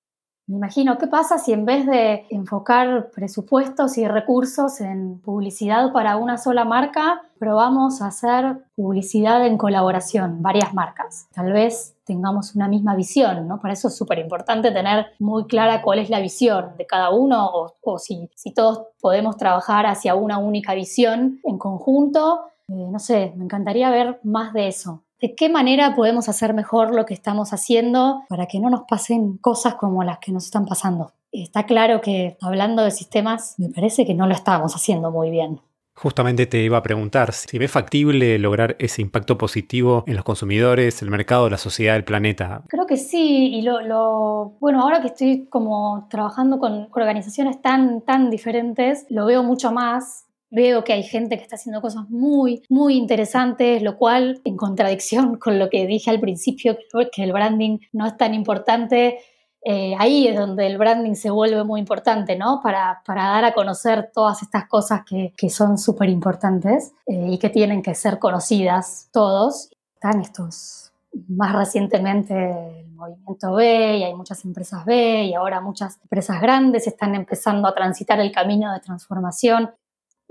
Me 0.45 0.57
imagino, 0.57 0.97
¿qué 0.97 1.07
pasa 1.07 1.37
si 1.37 1.53
en 1.53 1.63
vez 1.63 1.85
de 1.85 2.25
enfocar 2.29 3.11
presupuestos 3.11 3.97
y 3.97 4.05
recursos 4.05 4.81
en 4.81 5.19
publicidad 5.19 5.93
para 5.93 6.17
una 6.17 6.37
sola 6.37 6.65
marca, 6.65 7.21
probamos 7.39 8.01
a 8.01 8.07
hacer 8.07 8.57
publicidad 8.75 9.45
en 9.47 9.57
colaboración, 9.57 10.41
varias 10.41 10.73
marcas? 10.73 11.29
Tal 11.33 11.53
vez 11.53 11.95
tengamos 12.03 12.55
una 12.55 12.67
misma 12.67 12.93
visión, 12.93 13.47
¿no? 13.47 13.61
Para 13.61 13.73
eso 13.73 13.87
es 13.87 13.95
súper 13.95 14.19
importante 14.19 14.71
tener 14.71 15.05
muy 15.17 15.45
clara 15.45 15.81
cuál 15.81 15.99
es 15.99 16.09
la 16.09 16.19
visión 16.19 16.75
de 16.77 16.85
cada 16.85 17.11
uno 17.11 17.69
o, 17.81 17.97
si, 17.97 18.29
si 18.35 18.53
todos 18.53 18.87
podemos 18.99 19.37
trabajar 19.37 19.85
hacia 19.85 20.13
una 20.13 20.39
única 20.39 20.73
visión 20.73 21.39
en 21.45 21.57
conjunto. 21.57 22.47
Eh, 22.67 22.87
no 22.91 22.99
sé, 22.99 23.31
me 23.37 23.45
encantaría 23.45 23.89
ver 23.89 24.19
más 24.23 24.51
de 24.51 24.67
eso 24.67 25.03
de 25.23 25.35
qué 25.35 25.47
manera 25.47 25.95
podemos 25.95 26.27
hacer 26.27 26.53
mejor 26.53 26.93
lo 26.93 27.05
que 27.05 27.13
estamos 27.13 27.53
haciendo 27.53 28.23
para 28.27 28.45
que 28.45 28.59
no 28.59 28.69
nos 28.69 28.81
pasen 28.81 29.37
cosas 29.37 29.75
como 29.75 30.03
las 30.03 30.17
que 30.19 30.33
nos 30.33 30.43
están 30.43 30.65
pasando. 30.65 31.13
Está 31.31 31.63
claro 31.65 32.01
que 32.01 32.35
hablando 32.41 32.83
de 32.83 32.91
sistemas, 32.91 33.55
me 33.57 33.69
parece 33.69 34.05
que 34.05 34.15
no 34.15 34.27
lo 34.27 34.33
estábamos 34.33 34.75
haciendo 34.75 35.11
muy 35.11 35.29
bien. 35.29 35.61
Justamente 35.95 36.45
te 36.45 36.61
iba 36.61 36.77
a 36.77 36.83
preguntar 36.83 37.31
si 37.31 37.57
ves 37.57 37.71
factible 37.71 38.37
lograr 38.37 38.75
ese 38.79 39.01
impacto 39.01 39.37
positivo 39.37 40.03
en 40.07 40.15
los 40.17 40.25
consumidores, 40.25 41.01
el 41.01 41.09
mercado, 41.09 41.49
la 41.49 41.57
sociedad, 41.57 41.95
el 41.95 42.03
planeta. 42.03 42.63
Creo 42.67 42.85
que 42.85 42.97
sí, 42.97 43.55
y 43.55 43.61
lo, 43.61 44.57
bueno, 44.59 44.81
ahora 44.81 44.99
que 44.99 45.07
estoy 45.07 45.45
como 45.45 46.05
trabajando 46.09 46.59
con 46.59 46.89
organizaciones 46.91 47.61
tan, 47.61 48.01
tan 48.01 48.29
diferentes, 48.29 49.05
lo 49.09 49.25
veo 49.25 49.41
mucho 49.41 49.71
más 49.71 50.25
veo 50.53 50.83
que 50.83 50.93
hay 50.93 51.03
gente 51.03 51.35
que 51.35 51.43
está 51.43 51.55
haciendo 51.55 51.81
cosas 51.81 52.07
muy, 52.09 52.61
muy 52.69 52.95
interesantes, 52.95 53.81
lo 53.81 53.97
cual, 53.97 54.39
en 54.45 54.55
contradicción 54.55 55.37
con 55.37 55.57
lo 55.57 55.67
que 55.69 55.87
dije 55.87 56.11
al 56.11 56.19
principio, 56.19 56.77
que 57.11 57.23
el 57.23 57.33
branding 57.33 57.79
no 57.91 58.05
es 58.05 58.15
tan 58.17 58.35
importante, 58.35 59.17
eh, 59.65 59.95
ahí 59.97 60.27
es 60.27 60.37
donde 60.37 60.67
el 60.67 60.77
branding 60.77 61.15
se 61.15 61.31
vuelve 61.31 61.63
muy 61.63 61.79
importante, 61.79 62.35
¿no? 62.35 62.59
Para, 62.61 63.01
dar 63.07 63.45
a 63.45 63.53
conocer 63.53 64.11
todas 64.13 64.43
estas 64.43 64.67
cosas 64.67 65.01
que, 65.03 65.49
son 65.49 65.79
súper 65.79 66.09
importantes 66.09 66.93
eh, 67.07 67.29
y 67.31 67.39
que 67.39 67.49
tienen 67.49 67.81
que 67.81 67.95
ser 67.95 68.19
conocidas 68.19 69.09
todos. 69.11 69.71
Están 69.95 70.21
estos, 70.21 70.91
más 71.29 71.55
recientemente 71.55 72.81
el 72.81 72.91
movimiento 72.91 73.53
B 73.53 73.97
y 73.97 74.03
hay 74.03 74.13
muchas 74.13 74.45
empresas 74.45 74.85
B 74.85 75.23
y 75.23 75.33
ahora 75.33 75.61
muchas 75.61 75.97
empresas 76.03 76.39
grandes 76.39 76.85
están 76.85 77.15
empezando 77.15 77.67
a 77.67 77.73
transitar 77.73 78.19
el 78.19 78.31
camino 78.31 78.71
de 78.71 78.81
transformación 78.81 79.71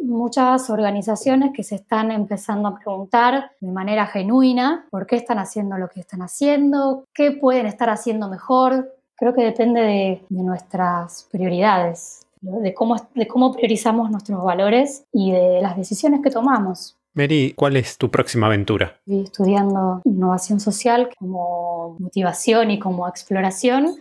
muchas 0.03 0.69
organizaciones 0.71 1.53
que 1.55 1.63
se 1.63 1.77
están 1.77 2.11
empezando 2.11 2.69
a 2.69 2.77
preguntar 2.77 3.53
de 3.61 3.73
manera 3.73 4.07
genuina 4.07 4.87
por 4.91 5.07
qué 5.07 5.17
están 5.17 5.39
haciendo 5.39 5.79
lo 5.79 5.89
que 5.89 6.01
están 6.01 6.23
haciendo, 6.23 7.05
qué 7.15 7.31
pueden 7.33 7.67
estar 7.67 7.89
haciendo 7.89 8.29
mejor. 8.29 8.93
Creo 9.17 9.35
que 9.35 9.43
depende 9.43 9.81
de, 9.81 10.23
nuestras 10.31 11.29
prioridades, 11.31 12.27
de 12.41 12.75
cómo, 12.75 12.97
de 13.15 13.27
cómo 13.27 13.53
priorizamos 13.53 14.11
nuestros 14.11 14.43
valores 14.43 15.05
y 15.13 15.33
de 15.33 15.63
las 15.63 15.77
decisiones 15.77 16.21
que 16.23 16.31
tomamos. 16.31 16.97
Mary, 17.15 17.53
¿cuál 17.55 17.77
es 17.77 17.99
tu 17.99 18.11
próxima 18.11 18.47
aventura? 18.47 18.97
Estoy 19.07 19.25
estudiando 19.25 20.01
innovación 20.05 20.61
social 20.61 21.11
como 21.19 21.97
motivación 21.99 22.71
y 22.71 22.79
como 22.79 23.07
exploración 23.07 23.97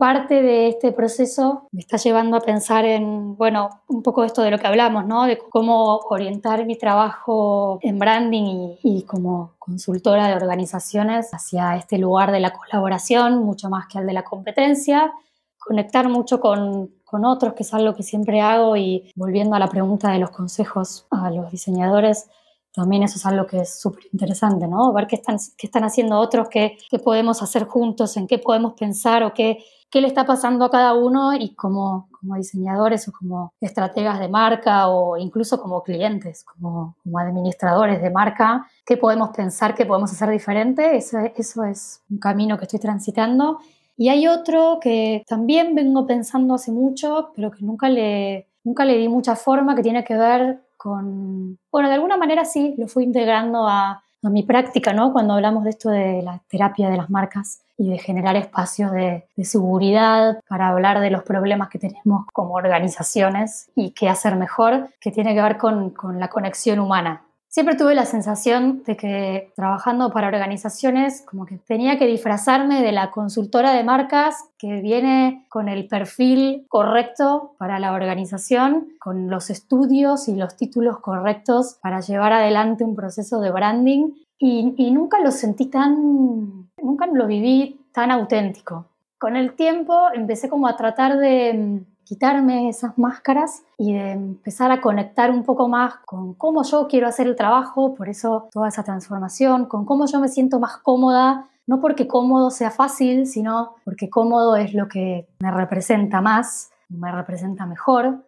parte 0.00 0.40
de 0.40 0.68
este 0.68 0.92
proceso 0.92 1.68
me 1.72 1.80
está 1.80 1.98
llevando 1.98 2.38
a 2.38 2.40
pensar 2.40 2.86
en, 2.86 3.36
bueno, 3.36 3.68
un 3.86 4.02
poco 4.02 4.24
esto 4.24 4.40
de 4.40 4.50
lo 4.50 4.58
que 4.58 4.66
hablamos, 4.66 5.04
¿no? 5.04 5.26
De 5.26 5.36
cómo 5.36 5.98
orientar 6.08 6.64
mi 6.64 6.76
trabajo 6.76 7.78
en 7.82 7.98
branding 7.98 8.76
y, 8.82 9.02
como 9.02 9.56
consultora 9.58 10.26
de 10.28 10.34
organizaciones 10.36 11.28
hacia 11.34 11.76
este 11.76 11.98
lugar 11.98 12.32
de 12.32 12.40
la 12.40 12.54
colaboración, 12.54 13.44
mucho 13.44 13.68
más 13.68 13.88
que 13.88 13.98
al 13.98 14.06
de 14.06 14.14
la 14.14 14.24
competencia, 14.24 15.12
conectar 15.58 16.08
mucho 16.08 16.40
con, 16.40 16.94
con 17.04 17.26
otros, 17.26 17.52
que 17.52 17.62
es 17.62 17.74
algo 17.74 17.94
que 17.94 18.02
siempre 18.02 18.40
hago, 18.40 18.78
y 18.78 19.12
volviendo 19.14 19.54
a 19.54 19.58
la 19.58 19.68
pregunta 19.68 20.10
de 20.10 20.18
los 20.18 20.30
consejos 20.30 21.06
a 21.10 21.30
los 21.30 21.50
diseñadores, 21.50 22.30
también 22.72 23.02
eso 23.02 23.16
es 23.16 23.26
algo 23.26 23.46
que 23.46 23.60
es 23.60 23.78
súper 23.78 24.04
interesante, 24.14 24.66
¿no? 24.66 24.94
Ver 24.94 25.06
qué 25.06 25.16
están, 25.16 25.36
qué 25.58 25.66
están 25.66 25.84
haciendo 25.84 26.18
otros, 26.18 26.48
qué, 26.48 26.78
qué 26.88 26.98
podemos 26.98 27.42
hacer 27.42 27.66
juntos, 27.66 28.16
en 28.16 28.26
qué 28.26 28.38
podemos 28.38 28.72
pensar 28.72 29.24
o 29.24 29.34
qué 29.34 29.58
qué 29.90 30.00
le 30.00 30.06
está 30.06 30.24
pasando 30.24 30.64
a 30.64 30.70
cada 30.70 30.94
uno 30.94 31.34
y 31.34 31.54
como, 31.54 32.08
como 32.12 32.36
diseñadores 32.36 33.08
o 33.08 33.12
como 33.12 33.52
estrategas 33.60 34.20
de 34.20 34.28
marca 34.28 34.88
o 34.88 35.16
incluso 35.16 35.60
como 35.60 35.82
clientes, 35.82 36.44
como, 36.44 36.96
como 37.02 37.18
administradores 37.18 38.00
de 38.00 38.10
marca, 38.10 38.66
qué 38.86 38.96
podemos 38.96 39.30
pensar, 39.30 39.74
qué 39.74 39.86
podemos 39.86 40.12
hacer 40.12 40.30
diferente. 40.30 40.96
Eso, 40.96 41.18
eso 41.36 41.64
es 41.64 42.02
un 42.08 42.18
camino 42.18 42.56
que 42.56 42.64
estoy 42.64 42.78
transitando. 42.80 43.58
Y 43.96 44.08
hay 44.08 44.28
otro 44.28 44.78
que 44.80 45.24
también 45.26 45.74
vengo 45.74 46.06
pensando 46.06 46.54
hace 46.54 46.70
mucho, 46.70 47.32
pero 47.34 47.50
que 47.50 47.64
nunca 47.64 47.88
le, 47.88 48.46
nunca 48.64 48.84
le 48.84 48.96
di 48.96 49.08
mucha 49.08 49.36
forma, 49.36 49.74
que 49.74 49.82
tiene 49.82 50.04
que 50.04 50.16
ver 50.16 50.60
con, 50.76 51.58
bueno, 51.70 51.88
de 51.88 51.94
alguna 51.94 52.16
manera 52.16 52.44
sí, 52.44 52.74
lo 52.78 52.88
fui 52.88 53.04
integrando 53.04 53.68
a, 53.68 54.02
a 54.22 54.28
mi 54.28 54.42
práctica, 54.42 54.92
¿no? 54.92 55.12
Cuando 55.12 55.34
hablamos 55.34 55.64
de 55.64 55.70
esto 55.70 55.90
de 55.90 56.22
la 56.22 56.40
terapia 56.48 56.90
de 56.90 56.96
las 56.96 57.10
marcas 57.10 57.62
y 57.78 57.88
de 57.88 57.98
generar 57.98 58.36
espacios 58.36 58.92
de, 58.92 59.24
seguridad 59.42 60.38
para 60.48 60.68
hablar 60.68 61.00
de 61.00 61.10
los 61.10 61.22
problemas 61.22 61.70
que 61.70 61.78
tenemos 61.78 62.26
como 62.32 62.54
organizaciones 62.54 63.70
y 63.74 63.92
qué 63.92 64.08
hacer 64.08 64.36
mejor, 64.36 64.90
que 65.00 65.10
tiene 65.10 65.34
que 65.34 65.42
ver 65.42 65.56
con, 65.56 65.90
con 65.90 66.20
la 66.20 66.28
conexión 66.28 66.78
humana. 66.78 67.22
Siempre 67.50 67.74
tuve 67.74 67.96
la 67.96 68.04
sensación 68.04 68.84
de 68.84 68.96
que 68.96 69.52
trabajando 69.56 70.12
para 70.12 70.28
organizaciones 70.28 71.22
como 71.22 71.46
que 71.46 71.58
tenía 71.58 71.98
que 71.98 72.06
disfrazarme 72.06 72.80
de 72.80 72.92
la 72.92 73.10
consultora 73.10 73.72
de 73.72 73.82
marcas 73.82 74.36
que 74.56 74.80
viene 74.80 75.46
con 75.48 75.68
el 75.68 75.88
perfil 75.88 76.64
correcto 76.68 77.56
para 77.58 77.80
la 77.80 77.92
organización, 77.92 78.90
con 79.00 79.28
los 79.28 79.50
estudios 79.50 80.28
y 80.28 80.36
los 80.36 80.56
títulos 80.56 81.00
correctos 81.00 81.76
para 81.82 81.98
llevar 81.98 82.32
adelante 82.32 82.84
un 82.84 82.94
proceso 82.94 83.40
de 83.40 83.50
branding 83.50 84.12
y, 84.38 84.92
nunca 84.92 85.18
lo 85.18 85.32
sentí 85.32 85.66
tan, 85.66 86.70
nunca 86.80 87.08
lo 87.08 87.26
viví 87.26 87.80
tan 87.92 88.12
auténtico. 88.12 88.86
Con 89.18 89.34
el 89.34 89.54
tiempo 89.54 89.98
empecé 90.14 90.48
como 90.48 90.68
a 90.68 90.76
tratar 90.76 91.18
de 91.18 91.82
quitarme 92.04 92.68
esas 92.68 92.98
máscaras 92.98 93.62
y 93.78 93.94
de 93.94 94.12
empezar 94.12 94.70
a 94.70 94.80
conectar 94.80 95.30
un 95.30 95.44
poco 95.44 95.68
más 95.68 95.94
con 96.04 96.34
cómo 96.34 96.62
yo 96.64 96.88
quiero 96.88 97.06
hacer 97.06 97.26
el 97.26 97.36
trabajo, 97.36 97.94
por 97.94 98.08
eso 98.08 98.48
toda 98.52 98.68
esa 98.68 98.82
transformación, 98.82 99.66
con 99.66 99.84
cómo 99.84 100.06
yo 100.06 100.20
me 100.20 100.28
siento 100.28 100.58
más 100.58 100.78
cómoda, 100.78 101.48
no 101.66 101.80
porque 101.80 102.08
cómodo 102.08 102.50
sea 102.50 102.70
fácil, 102.70 103.26
sino 103.26 103.76
porque 103.84 104.10
cómodo 104.10 104.56
es 104.56 104.74
lo 104.74 104.88
que 104.88 105.28
me 105.38 105.50
representa 105.50 106.20
más, 106.20 106.72
me 106.88 107.12
representa 107.12 107.66
mejor. 107.66 108.26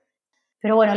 Pero 0.61 0.77
bueno, 0.77 0.93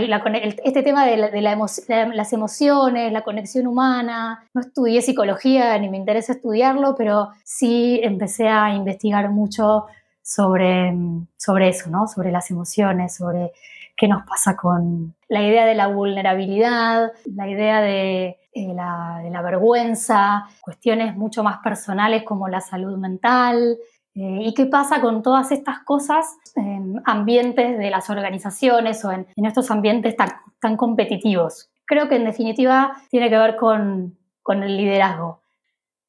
este 0.63 0.83
tema 0.83 1.07
de, 1.07 1.17
las 1.17 2.33
emociones, 2.33 3.11
la 3.11 3.23
conexión 3.23 3.65
humana, 3.65 4.47
no 4.53 4.61
estudié 4.61 5.01
psicología 5.01 5.75
ni 5.79 5.89
me 5.89 5.97
interesa 5.97 6.33
estudiarlo, 6.33 6.93
pero 6.95 7.29
sí 7.43 7.99
empecé 8.03 8.47
a 8.47 8.75
investigar 8.75 9.31
mucho 9.31 9.87
sobre, 10.25 10.91
sobre 11.37 11.69
eso, 11.69 11.91
¿no? 11.91 12.07
Sobre 12.07 12.31
las 12.31 12.49
emociones, 12.49 13.15
sobre 13.15 13.51
qué 13.95 14.07
nos 14.07 14.25
pasa 14.25 14.57
con 14.57 15.13
la 15.29 15.43
idea 15.43 15.65
de 15.65 15.75
la 15.75 15.87
vulnerabilidad, 15.87 17.11
la 17.25 17.47
idea 17.47 17.79
de, 17.79 18.37
eh, 18.51 18.73
la, 18.73 19.41
vergüenza, 19.43 20.47
cuestiones 20.61 21.15
mucho 21.15 21.43
más 21.43 21.59
personales 21.59 22.23
como 22.23 22.47
la 22.47 22.59
salud 22.59 22.97
mental, 22.97 23.77
eh, 24.17 24.43
¿Y 24.45 24.53
qué 24.53 24.65
pasa 24.65 25.01
con 25.01 25.21
todas 25.21 25.51
estas 25.51 25.79
cosas 25.79 26.37
en 26.55 27.01
ambientes 27.03 27.77
de 27.77 27.89
las 27.89 28.09
organizaciones 28.09 29.03
o 29.03 29.11
en, 29.11 29.27
estos 29.35 29.69
ambientes 29.71 30.15
tan, 30.15 30.29
tan, 30.61 30.77
competitivos? 30.77 31.69
Creo 31.85 32.07
que 32.07 32.15
en 32.15 32.23
definitiva 32.23 32.95
tiene 33.09 33.29
que 33.29 33.37
ver 33.37 33.57
con, 33.57 34.17
con, 34.41 34.63
el 34.63 34.77
liderazgo. 34.77 35.41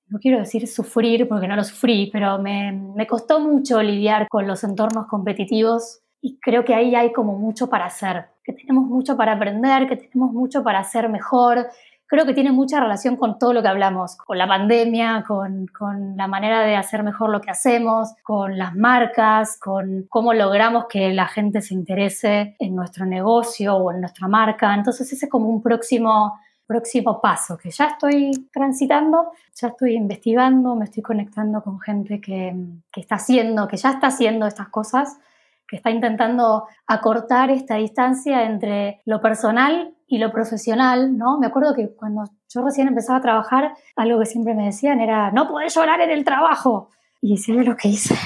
No 0.09 0.19
quiero 0.19 0.38
decir 0.38 0.66
sufrir 0.69 1.29
porque 1.29 1.49
no 1.49 1.57
lo 1.57 1.64
sufrí, 1.64 2.11
pero 2.12 2.38
me, 2.38 2.73
me 2.73 3.07
costó 3.07 3.40
mucho 3.40 3.83
lidiar 3.83 4.29
con 4.29 4.47
los 4.47 4.62
entornos 4.64 5.07
competitivos 5.07 6.01
y 6.21 6.38
creo 6.38 6.64
que 6.64 6.75
ahí 6.75 6.95
hay 6.95 7.12
como 7.12 7.38
mucho 7.38 7.69
para 7.69 7.87
hacer, 7.87 8.27
que 8.45 8.53
tenemos 8.53 8.87
mucho 8.87 9.16
para 9.16 9.33
aprender, 9.33 9.88
que 9.88 9.97
tenemos 9.97 10.33
mucho 10.33 10.62
para 10.62 10.81
hacer 10.81 11.09
mejor, 11.09 11.66
creo 12.07 12.25
que 12.25 12.35
tiene 12.35 12.53
mucha 12.53 12.81
relación 12.81 13.16
con 13.16 13.38
todo 13.38 13.53
lo 13.53 13.62
que 13.62 13.69
hablamos, 13.69 14.16
con 14.16 14.38
la 14.38 14.47
pandemia, 14.47 15.25
con, 15.27 15.66
con, 15.66 16.16
la 16.16 16.27
manera 16.27 16.62
de 16.62 16.77
hacer 16.77 17.03
mejor 17.03 17.31
lo 17.31 17.40
que 17.40 17.51
hacemos, 17.51 18.14
con 18.23 18.57
las 18.57 18.75
marcas, 18.75 19.59
con 19.61 20.07
cómo 20.09 20.33
logramos 20.33 20.87
que 20.88 21.12
la 21.12 21.27
gente 21.27 21.61
se 21.61 21.75
interese 21.75 22.57
en 22.59 22.75
nuestro 22.75 23.07
negocio 23.07 23.77
o 23.77 23.92
en 23.92 24.01
nuestra 24.01 24.29
marca. 24.29 24.75
Entonces 24.75 25.12
ese 25.12 25.27
es 25.27 25.31
como 25.31 25.49
un 25.49 25.62
próximo 25.62 26.38
próximo 26.66 27.20
paso 27.20 27.57
que 27.57 27.70
ya 27.70 27.87
estoy 27.87 28.48
transitando, 28.52 29.33
ya 29.55 29.68
estoy 29.68 29.94
investigando, 29.94 30.74
me 30.74 30.87
estoy 30.87 31.02
conectando 31.02 31.62
con 31.62 31.81
gente 31.81 32.20
que, 32.20 32.55
que, 32.92 33.00
está 33.00 33.16
haciendo, 33.16 33.68
que 33.68 33.76
ya 33.76 33.90
está 33.90 34.09
haciendo 34.09 34.46
estas 34.46 34.68
cosas, 34.68 35.18
que 35.66 35.76
está 35.76 35.90
intentando 35.90 36.66
acortar 36.87 37.50
esta 37.50 37.76
distancia 37.76 38.44
entre 38.44 39.00
lo 39.05 39.20
personal 39.20 39.94
y 40.07 40.18
lo 40.18 40.31
profesional, 40.31 41.16
¿no? 41.16 41.38
Me 41.38 41.46
acuerdo 41.46 41.74
que 41.74 41.88
cuando 41.94 42.24
yo 42.48 42.64
recién 42.64 42.88
empezaba 42.88 43.18
a 43.18 43.22
trabajar, 43.22 43.74
algo 43.96 44.20
que 44.20 44.26
siempre 44.26 44.55
me 44.55 44.66
decían 44.66 45.00
era, 45.00 45.31
no 45.33 45.48
puedes 45.48 45.74
llorar 45.74 46.00
en 46.00 46.11
el 46.11 46.24
trabajo. 46.24 46.90
Y 47.20 47.38
si 47.38 47.52
lo 47.52 47.76
que 47.76 47.88
hice, 47.88 48.16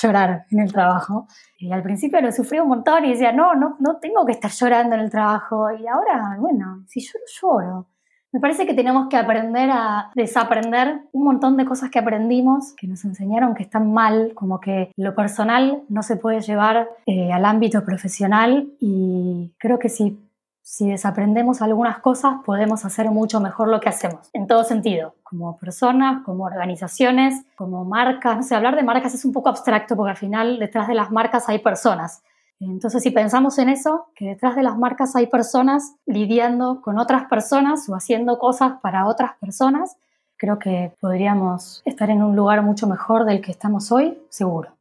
llorar 0.00 0.44
en 0.50 0.60
el 0.60 0.72
trajo. 0.72 1.26
Y 1.58 1.72
al 1.72 1.82
principio 1.82 2.20
lo 2.20 2.32
sufrí 2.32 2.60
un 2.60 2.68
montón 2.68 3.04
y 3.04 3.10
decía, 3.10 3.32
no, 3.32 3.54
no, 3.54 3.76
no 3.80 3.98
tengo 3.98 4.24
que 4.26 4.32
estar 4.32 4.50
llorando 4.50 4.94
en 4.94 5.02
el 5.02 5.10
trabajo. 5.10 5.70
Y 5.72 5.86
ahora, 5.86 6.36
bueno, 6.38 6.84
si 6.86 7.00
lloro, 7.00 7.24
lloro. 7.40 7.88
Me 8.30 8.40
parece 8.40 8.66
que 8.66 8.74
tenemos 8.74 9.08
que 9.08 9.16
aprender 9.16 9.70
a 9.72 10.10
desaprender 10.14 11.00
un 11.12 11.24
montón 11.24 11.56
de 11.56 11.64
cosas 11.64 11.90
que 11.90 11.98
aprendimos, 11.98 12.74
que 12.76 12.86
nos 12.86 13.02
enseñaron 13.06 13.54
que 13.54 13.62
están 13.62 13.90
mal, 13.90 14.32
como 14.34 14.60
que 14.60 14.92
lo 14.96 15.14
personal 15.14 15.82
no 15.88 16.02
se 16.02 16.16
puede 16.16 16.42
llevar 16.42 16.90
eh, 17.06 17.32
al 17.32 17.46
ámbito 17.46 17.82
profesional 17.86 18.70
y 18.80 19.54
creo 19.58 19.78
que 19.78 19.88
si 19.88 20.27
si 20.70 20.90
desaprendemos 20.90 21.62
algunas 21.62 21.98
cosas, 22.00 22.34
podemos 22.44 22.84
hacer 22.84 23.10
mucho 23.10 23.40
mejor 23.40 23.68
lo 23.68 23.80
que 23.80 23.88
hacemos, 23.88 24.28
en 24.34 24.46
todo 24.46 24.64
sentido, 24.64 25.14
como 25.22 25.56
personas, 25.56 26.22
como 26.26 26.44
organizaciones, 26.44 27.42
como 27.56 27.86
marcas. 27.86 28.36
No 28.36 28.42
sé, 28.42 28.54
hablar 28.54 28.76
de 28.76 28.82
marcas 28.82 29.14
es 29.14 29.24
un 29.24 29.32
poco 29.32 29.48
abstracto 29.48 29.96
porque 29.96 30.10
al 30.10 30.16
final 30.18 30.58
detrás 30.58 30.86
de 30.86 30.92
las 30.92 31.10
marcas 31.10 31.48
hay 31.48 31.60
personas. 31.60 32.22
Entonces, 32.60 33.02
si 33.02 33.10
pensamos 33.10 33.58
en 33.58 33.70
eso, 33.70 34.08
que 34.14 34.26
detrás 34.26 34.56
de 34.56 34.62
las 34.62 34.76
marcas 34.76 35.16
hay 35.16 35.26
personas 35.26 35.94
lidiando 36.04 36.82
con 36.82 36.98
otras 36.98 37.24
personas 37.28 37.88
o 37.88 37.94
haciendo 37.94 38.38
cosas 38.38 38.74
para 38.82 39.06
otras 39.06 39.38
personas, 39.40 39.96
creo 40.36 40.58
que 40.58 40.92
podríamos 41.00 41.80
estar 41.86 42.10
en 42.10 42.22
un 42.22 42.36
lugar 42.36 42.60
mucho 42.60 42.86
mejor 42.86 43.24
del 43.24 43.40
que 43.40 43.52
estamos 43.52 43.90
hoy, 43.90 44.18
seguro. 44.28 44.77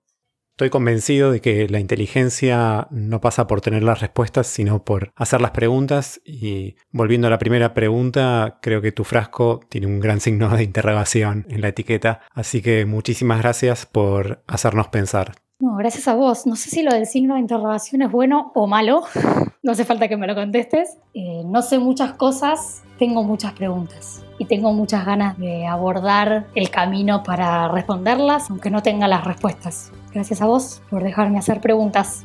Estoy 0.57 0.71
convencido 0.71 1.31
de 1.31 1.39
que 1.39 1.69
la 1.69 1.79
inteligencia 1.79 2.87
no 2.89 3.21
pasa 3.21 3.45
por 3.45 3.61
tener 3.61 3.83
las 3.83 4.01
respuestas, 4.01 4.47
sino 4.47 4.83
por 4.83 5.11
hacer 5.15 5.39
las 5.39 5.51
preguntas. 5.51 6.19
Y 6.25 6.77
volviendo 6.89 7.27
a 7.27 7.29
la 7.29 7.37
primera 7.37 7.75
pregunta, 7.75 8.57
creo 8.59 8.81
que 8.81 8.91
tu 8.91 9.03
frasco 9.03 9.59
tiene 9.69 9.85
un 9.85 9.99
gran 9.99 10.19
signo 10.19 10.49
de 10.49 10.63
interrogación 10.63 11.45
en 11.47 11.61
la 11.61 11.67
etiqueta. 11.67 12.21
Así 12.33 12.63
que 12.63 12.87
muchísimas 12.87 13.39
gracias 13.39 13.85
por 13.85 14.41
hacernos 14.47 14.87
pensar. 14.87 15.35
No, 15.59 15.75
gracias 15.75 16.07
a 16.07 16.15
vos. 16.15 16.47
No 16.47 16.55
sé 16.55 16.71
si 16.71 16.81
lo 16.81 16.91
del 16.91 17.05
signo 17.05 17.35
de 17.35 17.41
interrogación 17.41 18.01
es 18.01 18.11
bueno 18.11 18.51
o 18.55 18.65
malo. 18.65 19.03
No 19.63 19.73
hace 19.73 19.83
falta 19.83 20.07
que 20.07 20.15
me 20.15 20.27
lo 20.27 20.35
contestes. 20.35 20.97
Eh, 21.13 21.41
no 21.45 21.61
sé 21.61 21.77
muchas 21.77 22.13
cosas, 22.13 22.83
tengo 22.97 23.23
muchas 23.23 23.51
preguntas 23.51 24.23
y 24.39 24.45
tengo 24.45 24.71
muchas 24.71 25.05
ganas 25.05 25.37
de 25.37 25.65
abordar 25.65 26.47
el 26.55 26.69
camino 26.69 27.21
para 27.21 27.67
responderlas, 27.67 28.49
aunque 28.49 28.69
no 28.69 28.81
tenga 28.81 29.09
las 29.09 29.25
respuestas. 29.25 29.91
Gracias 30.17 30.41
a 30.41 30.47
vos 30.47 30.81
por 30.89 31.03
dejarme 31.03 31.37
hacer 31.37 31.61
preguntas. 31.61 32.23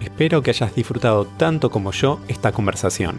Espero 0.00 0.40
que 0.40 0.48
hayas 0.48 0.74
disfrutado 0.74 1.26
tanto 1.26 1.68
como 1.68 1.92
yo 1.92 2.20
esta 2.26 2.52
conversación. 2.52 3.18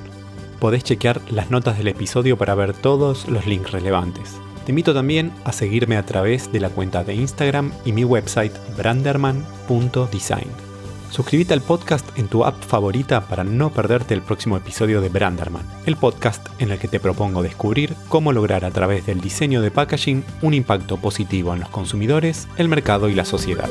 Podés 0.59 0.83
chequear 0.83 1.21
las 1.29 1.51
notas 1.51 1.77
del 1.77 1.89
episodio 1.89 2.39
para 2.39 2.55
ver 2.55 2.73
todos 2.73 3.27
los 3.27 3.45
links 3.45 3.69
relevantes. 3.69 4.41
Te 4.65 4.71
invito 4.71 4.95
también 4.95 5.31
a 5.45 5.51
seguirme 5.51 5.95
a 5.95 6.07
través 6.07 6.51
de 6.51 6.59
la 6.59 6.69
cuenta 6.69 7.03
de 7.03 7.13
Instagram 7.13 7.71
y 7.85 7.91
mi 7.91 8.03
website 8.03 8.53
branderman.design. 8.75 10.66
Suscríbete 11.09 11.53
al 11.53 11.61
podcast 11.61 12.07
en 12.17 12.27
tu 12.27 12.43
app 12.43 12.61
favorita 12.63 13.21
para 13.27 13.43
no 13.43 13.71
perderte 13.71 14.13
el 14.13 14.21
próximo 14.21 14.57
episodio 14.57 15.01
de 15.01 15.09
Branderman, 15.09 15.65
el 15.85 15.95
podcast 15.95 16.47
en 16.59 16.71
el 16.71 16.79
que 16.79 16.87
te 16.87 16.99
propongo 16.99 17.41
descubrir 17.41 17.95
cómo 18.09 18.33
lograr 18.33 18.65
a 18.65 18.71
través 18.71 19.05
del 19.05 19.21
diseño 19.21 19.61
de 19.61 19.71
packaging 19.71 20.23
un 20.41 20.53
impacto 20.53 20.97
positivo 20.97 21.53
en 21.53 21.61
los 21.61 21.69
consumidores, 21.69 22.47
el 22.57 22.67
mercado 22.67 23.09
y 23.09 23.15
la 23.15 23.25
sociedad. 23.25 23.69